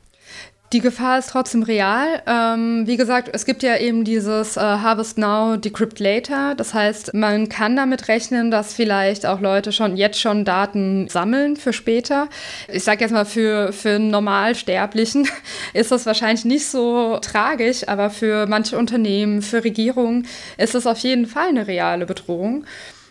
Die 0.73 0.79
Gefahr 0.79 1.19
ist 1.19 1.31
trotzdem 1.31 1.63
real. 1.63 2.21
Ähm, 2.25 2.87
wie 2.87 2.95
gesagt, 2.95 3.29
es 3.33 3.45
gibt 3.45 3.61
ja 3.61 3.75
eben 3.75 4.05
dieses 4.05 4.55
äh, 4.55 4.61
Harvest 4.61 5.17
Now, 5.17 5.57
Decrypt 5.57 5.99
Later. 5.99 6.55
Das 6.55 6.73
heißt, 6.73 7.13
man 7.13 7.49
kann 7.49 7.75
damit 7.75 8.07
rechnen, 8.07 8.51
dass 8.51 8.73
vielleicht 8.73 9.25
auch 9.25 9.41
Leute 9.41 9.73
schon 9.73 9.97
jetzt 9.97 10.21
schon 10.21 10.45
Daten 10.45 11.09
sammeln 11.09 11.57
für 11.57 11.73
später. 11.73 12.29
Ich 12.71 12.85
sage 12.85 13.01
jetzt 13.01 13.11
mal, 13.11 13.25
für, 13.25 13.73
für 13.73 13.99
Normalsterblichen 13.99 15.27
ist 15.73 15.91
das 15.91 16.05
wahrscheinlich 16.05 16.45
nicht 16.45 16.67
so 16.67 17.17
tragisch, 17.17 17.85
aber 17.89 18.09
für 18.09 18.47
manche 18.47 18.77
Unternehmen, 18.77 19.41
für 19.41 19.65
Regierungen 19.65 20.25
ist 20.57 20.73
es 20.73 20.87
auf 20.87 20.99
jeden 20.99 21.25
Fall 21.25 21.49
eine 21.49 21.67
reale 21.67 22.05
Bedrohung. 22.05 22.63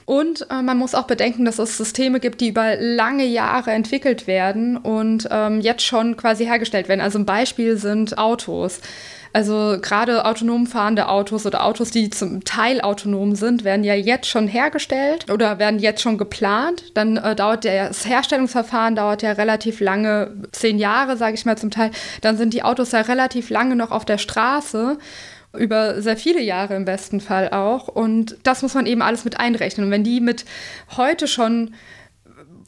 Und 0.04 0.46
äh, 0.50 0.62
man 0.62 0.78
muss 0.78 0.94
auch 0.94 1.06
bedenken, 1.06 1.44
dass 1.44 1.58
es 1.58 1.76
Systeme 1.76 2.20
gibt, 2.20 2.40
die 2.40 2.48
über 2.48 2.76
lange 2.76 3.24
Jahre 3.24 3.70
entwickelt 3.70 4.26
werden 4.26 4.76
und 4.76 5.28
ähm, 5.30 5.60
jetzt 5.60 5.82
schon 5.82 6.16
quasi 6.16 6.44
hergestellt 6.44 6.88
werden. 6.88 7.00
Also 7.00 7.18
ein 7.18 7.26
Beispiel 7.26 7.76
sind 7.76 8.18
Autos. 8.18 8.80
Also 9.32 9.76
gerade 9.80 10.24
autonom 10.24 10.66
fahrende 10.66 11.08
Autos 11.08 11.46
oder 11.46 11.64
Autos, 11.64 11.92
die 11.92 12.10
zum 12.10 12.44
Teil 12.44 12.80
autonom 12.80 13.36
sind, 13.36 13.62
werden 13.62 13.84
ja 13.84 13.94
jetzt 13.94 14.26
schon 14.26 14.48
hergestellt 14.48 15.30
oder 15.30 15.60
werden 15.60 15.78
jetzt 15.78 16.02
schon 16.02 16.18
geplant. 16.18 16.90
Dann 16.94 17.16
äh, 17.16 17.36
dauert 17.36 17.62
der, 17.62 17.88
das 17.88 18.06
Herstellungsverfahren 18.06 18.96
dauert 18.96 19.22
ja 19.22 19.32
relativ 19.32 19.78
lange, 19.78 20.32
zehn 20.50 20.78
Jahre, 20.78 21.16
sage 21.16 21.34
ich 21.34 21.44
mal 21.44 21.56
zum 21.56 21.70
Teil. 21.70 21.92
Dann 22.22 22.36
sind 22.36 22.54
die 22.54 22.64
Autos 22.64 22.90
ja 22.90 23.02
relativ 23.02 23.50
lange 23.50 23.76
noch 23.76 23.92
auf 23.92 24.04
der 24.04 24.18
Straße 24.18 24.98
über 25.56 26.00
sehr 26.00 26.16
viele 26.16 26.40
Jahre 26.40 26.76
im 26.76 26.84
besten 26.84 27.20
Fall 27.20 27.50
auch. 27.50 27.88
Und 27.88 28.36
das 28.42 28.62
muss 28.62 28.74
man 28.74 28.86
eben 28.86 29.02
alles 29.02 29.24
mit 29.24 29.38
einrechnen. 29.38 29.86
Und 29.86 29.92
wenn 29.92 30.04
die 30.04 30.20
mit 30.20 30.44
heute 30.96 31.26
schon 31.26 31.74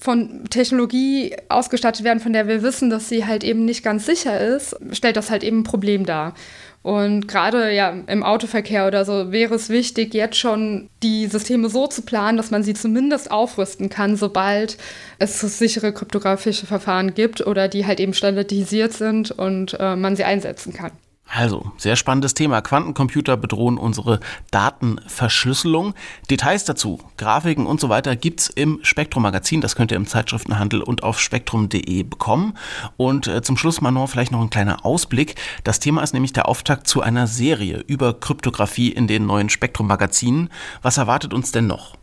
von 0.01 0.45
Technologie 0.51 1.37
ausgestattet 1.49 2.05
werden, 2.05 2.19
von 2.19 2.33
der 2.33 2.49
wir 2.49 2.63
wissen, 2.63 2.91
dass 2.91 3.09
sie 3.09 3.25
halt 3.25 3.45
eben 3.45 3.65
nicht 3.65 3.85
ganz 3.85 4.05
sicher 4.05 4.41
ist, 4.41 4.77
stellt 4.91 5.17
das 5.17 5.31
halt 5.31 5.45
eben 5.45 5.61
ein 5.61 5.65
Problem 5.65 6.07
dar. 6.07 6.35
Und 6.83 7.29
gerade 7.29 7.73
ja 7.73 7.91
im 8.09 8.25
Autoverkehr 8.25 8.89
oder 8.89 9.05
so 9.05 9.31
wäre 9.31 9.55
es 9.55 9.69
wichtig, 9.69 10.15
jetzt 10.15 10.37
schon 10.37 10.91
die 11.05 11.29
Systeme 11.29 11.69
so 11.69 11.87
zu 11.87 12.03
planen, 12.03 12.37
dass 12.37 12.51
man 12.51 12.65
sie 12.65 12.75
zumindest 12.75 13.31
aufrüsten 13.31 13.89
kann, 13.89 14.17
sobald 14.17 14.79
es 15.21 15.41
sichere 15.41 15.93
kryptografische 15.93 16.67
Verfahren 16.67 17.15
gibt 17.15 17.47
oder 17.47 17.69
die 17.69 17.87
halt 17.87 18.01
eben 18.01 18.15
standardisiert 18.15 18.93
sind 18.93 19.31
und 19.31 19.77
äh, 19.79 19.95
man 19.95 20.17
sie 20.17 20.25
einsetzen 20.25 20.73
kann. 20.73 20.91
Also, 21.35 21.73
sehr 21.79 21.97
spannendes 21.97 22.35
Thema. 22.35 22.61
Quantencomputer 22.61 23.39
bedrohen 23.39 23.79
unsere 23.79 24.21
Datenverschlüsselung. 24.51 25.95
Details 26.31 26.67
dazu, 26.67 27.01
Grafiken 27.17 27.65
und 27.65 27.81
so 27.81 27.89
weiter 27.89 28.17
gibt's 28.17 28.49
im 28.49 28.81
Spektrum 28.83 29.23
Magazin. 29.23 29.63
Das 29.63 29.75
könnt 29.75 29.93
ihr 29.93 29.97
im 29.97 30.07
Zeitschriftenhandel 30.07 30.83
und 30.83 31.03
auf 31.03 31.19
spektrum.de 31.19 32.03
bekommen. 32.03 32.59
Und 32.99 33.29
äh, 33.29 33.41
zum 33.41 33.57
Schluss, 33.57 33.81
Manon, 33.81 34.09
vielleicht 34.09 34.31
noch 34.31 34.43
ein 34.43 34.51
kleiner 34.51 34.85
Ausblick. 34.85 35.37
Das 35.65 35.81
Thema 35.81 36.03
ist 36.03 36.13
nämlich 36.13 36.35
der 36.35 36.49
Auftakt 36.51 36.87
zu 36.87 37.01
einer 37.01 37.27
Serie 37.27 37.83
über 37.87 38.13
Kryptographie 38.13 38.93
in 38.93 39.07
den 39.07 39.25
neuen 39.25 39.49
Spektrum 39.49 39.87
Magazinen. 39.87 40.51
Was 40.83 40.99
erwartet 40.99 41.33
uns 41.33 41.51
denn 41.51 41.67
noch? 41.67 41.97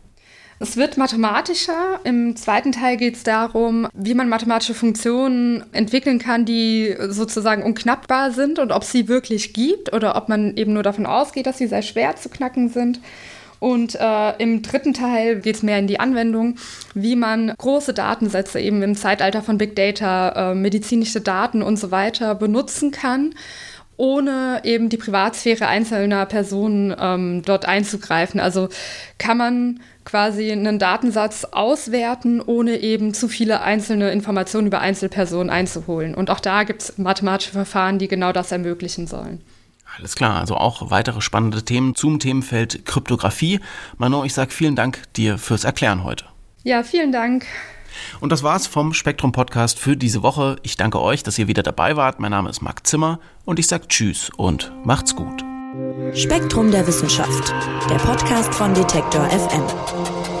Es 0.62 0.76
wird 0.76 0.98
mathematischer. 0.98 2.00
Im 2.04 2.36
zweiten 2.36 2.72
Teil 2.72 2.98
geht 2.98 3.16
es 3.16 3.22
darum, 3.22 3.88
wie 3.94 4.12
man 4.12 4.28
mathematische 4.28 4.74
Funktionen 4.74 5.64
entwickeln 5.72 6.18
kann, 6.18 6.44
die 6.44 6.94
sozusagen 7.08 7.62
unknackbar 7.62 8.30
sind 8.30 8.58
und 8.58 8.70
ob 8.70 8.84
sie 8.84 9.08
wirklich 9.08 9.54
gibt 9.54 9.90
oder 9.94 10.16
ob 10.16 10.28
man 10.28 10.54
eben 10.58 10.74
nur 10.74 10.82
davon 10.82 11.06
ausgeht, 11.06 11.46
dass 11.46 11.56
sie 11.56 11.66
sehr 11.66 11.80
schwer 11.80 12.14
zu 12.16 12.28
knacken 12.28 12.68
sind. 12.68 13.00
Und 13.58 13.94
äh, 13.94 14.36
im 14.36 14.60
dritten 14.60 14.92
Teil 14.92 15.40
geht 15.40 15.56
es 15.56 15.62
mehr 15.62 15.78
in 15.78 15.86
die 15.86 15.98
Anwendung, 15.98 16.56
wie 16.92 17.16
man 17.16 17.54
große 17.56 17.94
Datensätze 17.94 18.60
eben 18.60 18.82
im 18.82 18.96
Zeitalter 18.96 19.40
von 19.40 19.56
Big 19.56 19.74
Data, 19.76 20.52
äh, 20.52 20.54
medizinische 20.54 21.22
Daten 21.22 21.62
und 21.62 21.78
so 21.78 21.90
weiter 21.90 22.34
benutzen 22.34 22.90
kann 22.90 23.34
ohne 24.00 24.62
eben 24.64 24.88
die 24.88 24.96
Privatsphäre 24.96 25.66
einzelner 25.66 26.24
Personen 26.24 26.96
ähm, 26.98 27.42
dort 27.44 27.66
einzugreifen. 27.66 28.40
Also 28.40 28.70
kann 29.18 29.36
man 29.36 29.80
quasi 30.06 30.50
einen 30.50 30.78
Datensatz 30.78 31.44
auswerten, 31.44 32.40
ohne 32.40 32.78
eben 32.78 33.12
zu 33.12 33.28
viele 33.28 33.60
einzelne 33.60 34.10
Informationen 34.10 34.68
über 34.68 34.80
Einzelpersonen 34.80 35.50
einzuholen. 35.50 36.14
Und 36.14 36.30
auch 36.30 36.40
da 36.40 36.64
gibt 36.64 36.80
es 36.80 36.96
mathematische 36.96 37.52
Verfahren, 37.52 37.98
die 37.98 38.08
genau 38.08 38.32
das 38.32 38.50
ermöglichen 38.50 39.06
sollen. 39.06 39.42
Alles 39.98 40.16
klar, 40.16 40.40
also 40.40 40.56
auch 40.56 40.90
weitere 40.90 41.20
spannende 41.20 41.62
Themen 41.62 41.94
zum 41.94 42.20
Themenfeld 42.20 42.86
Kryptographie. 42.86 43.60
Manon, 43.98 44.24
ich 44.24 44.32
sage 44.32 44.50
vielen 44.50 44.76
Dank 44.76 45.02
dir 45.14 45.36
fürs 45.36 45.64
Erklären 45.64 46.04
heute. 46.04 46.24
Ja, 46.62 46.82
vielen 46.82 47.12
Dank. 47.12 47.44
Und 48.20 48.32
das 48.32 48.42
war's 48.42 48.66
vom 48.66 48.94
Spektrum 48.94 49.32
Podcast 49.32 49.78
für 49.78 49.96
diese 49.96 50.22
Woche. 50.22 50.56
Ich 50.62 50.76
danke 50.76 51.00
euch, 51.00 51.22
dass 51.22 51.38
ihr 51.38 51.48
wieder 51.48 51.62
dabei 51.62 51.96
wart. 51.96 52.20
Mein 52.20 52.30
Name 52.30 52.50
ist 52.50 52.62
Marc 52.62 52.86
Zimmer 52.86 53.20
und 53.44 53.58
ich 53.58 53.66
sage 53.66 53.88
Tschüss 53.88 54.30
und 54.36 54.72
macht's 54.84 55.14
gut. 55.14 55.44
Spektrum 56.14 56.70
der 56.70 56.86
Wissenschaft, 56.86 57.54
der 57.88 57.96
Podcast 57.96 58.54
von 58.54 58.74
Detektor 58.74 59.24
FM. 59.26 60.39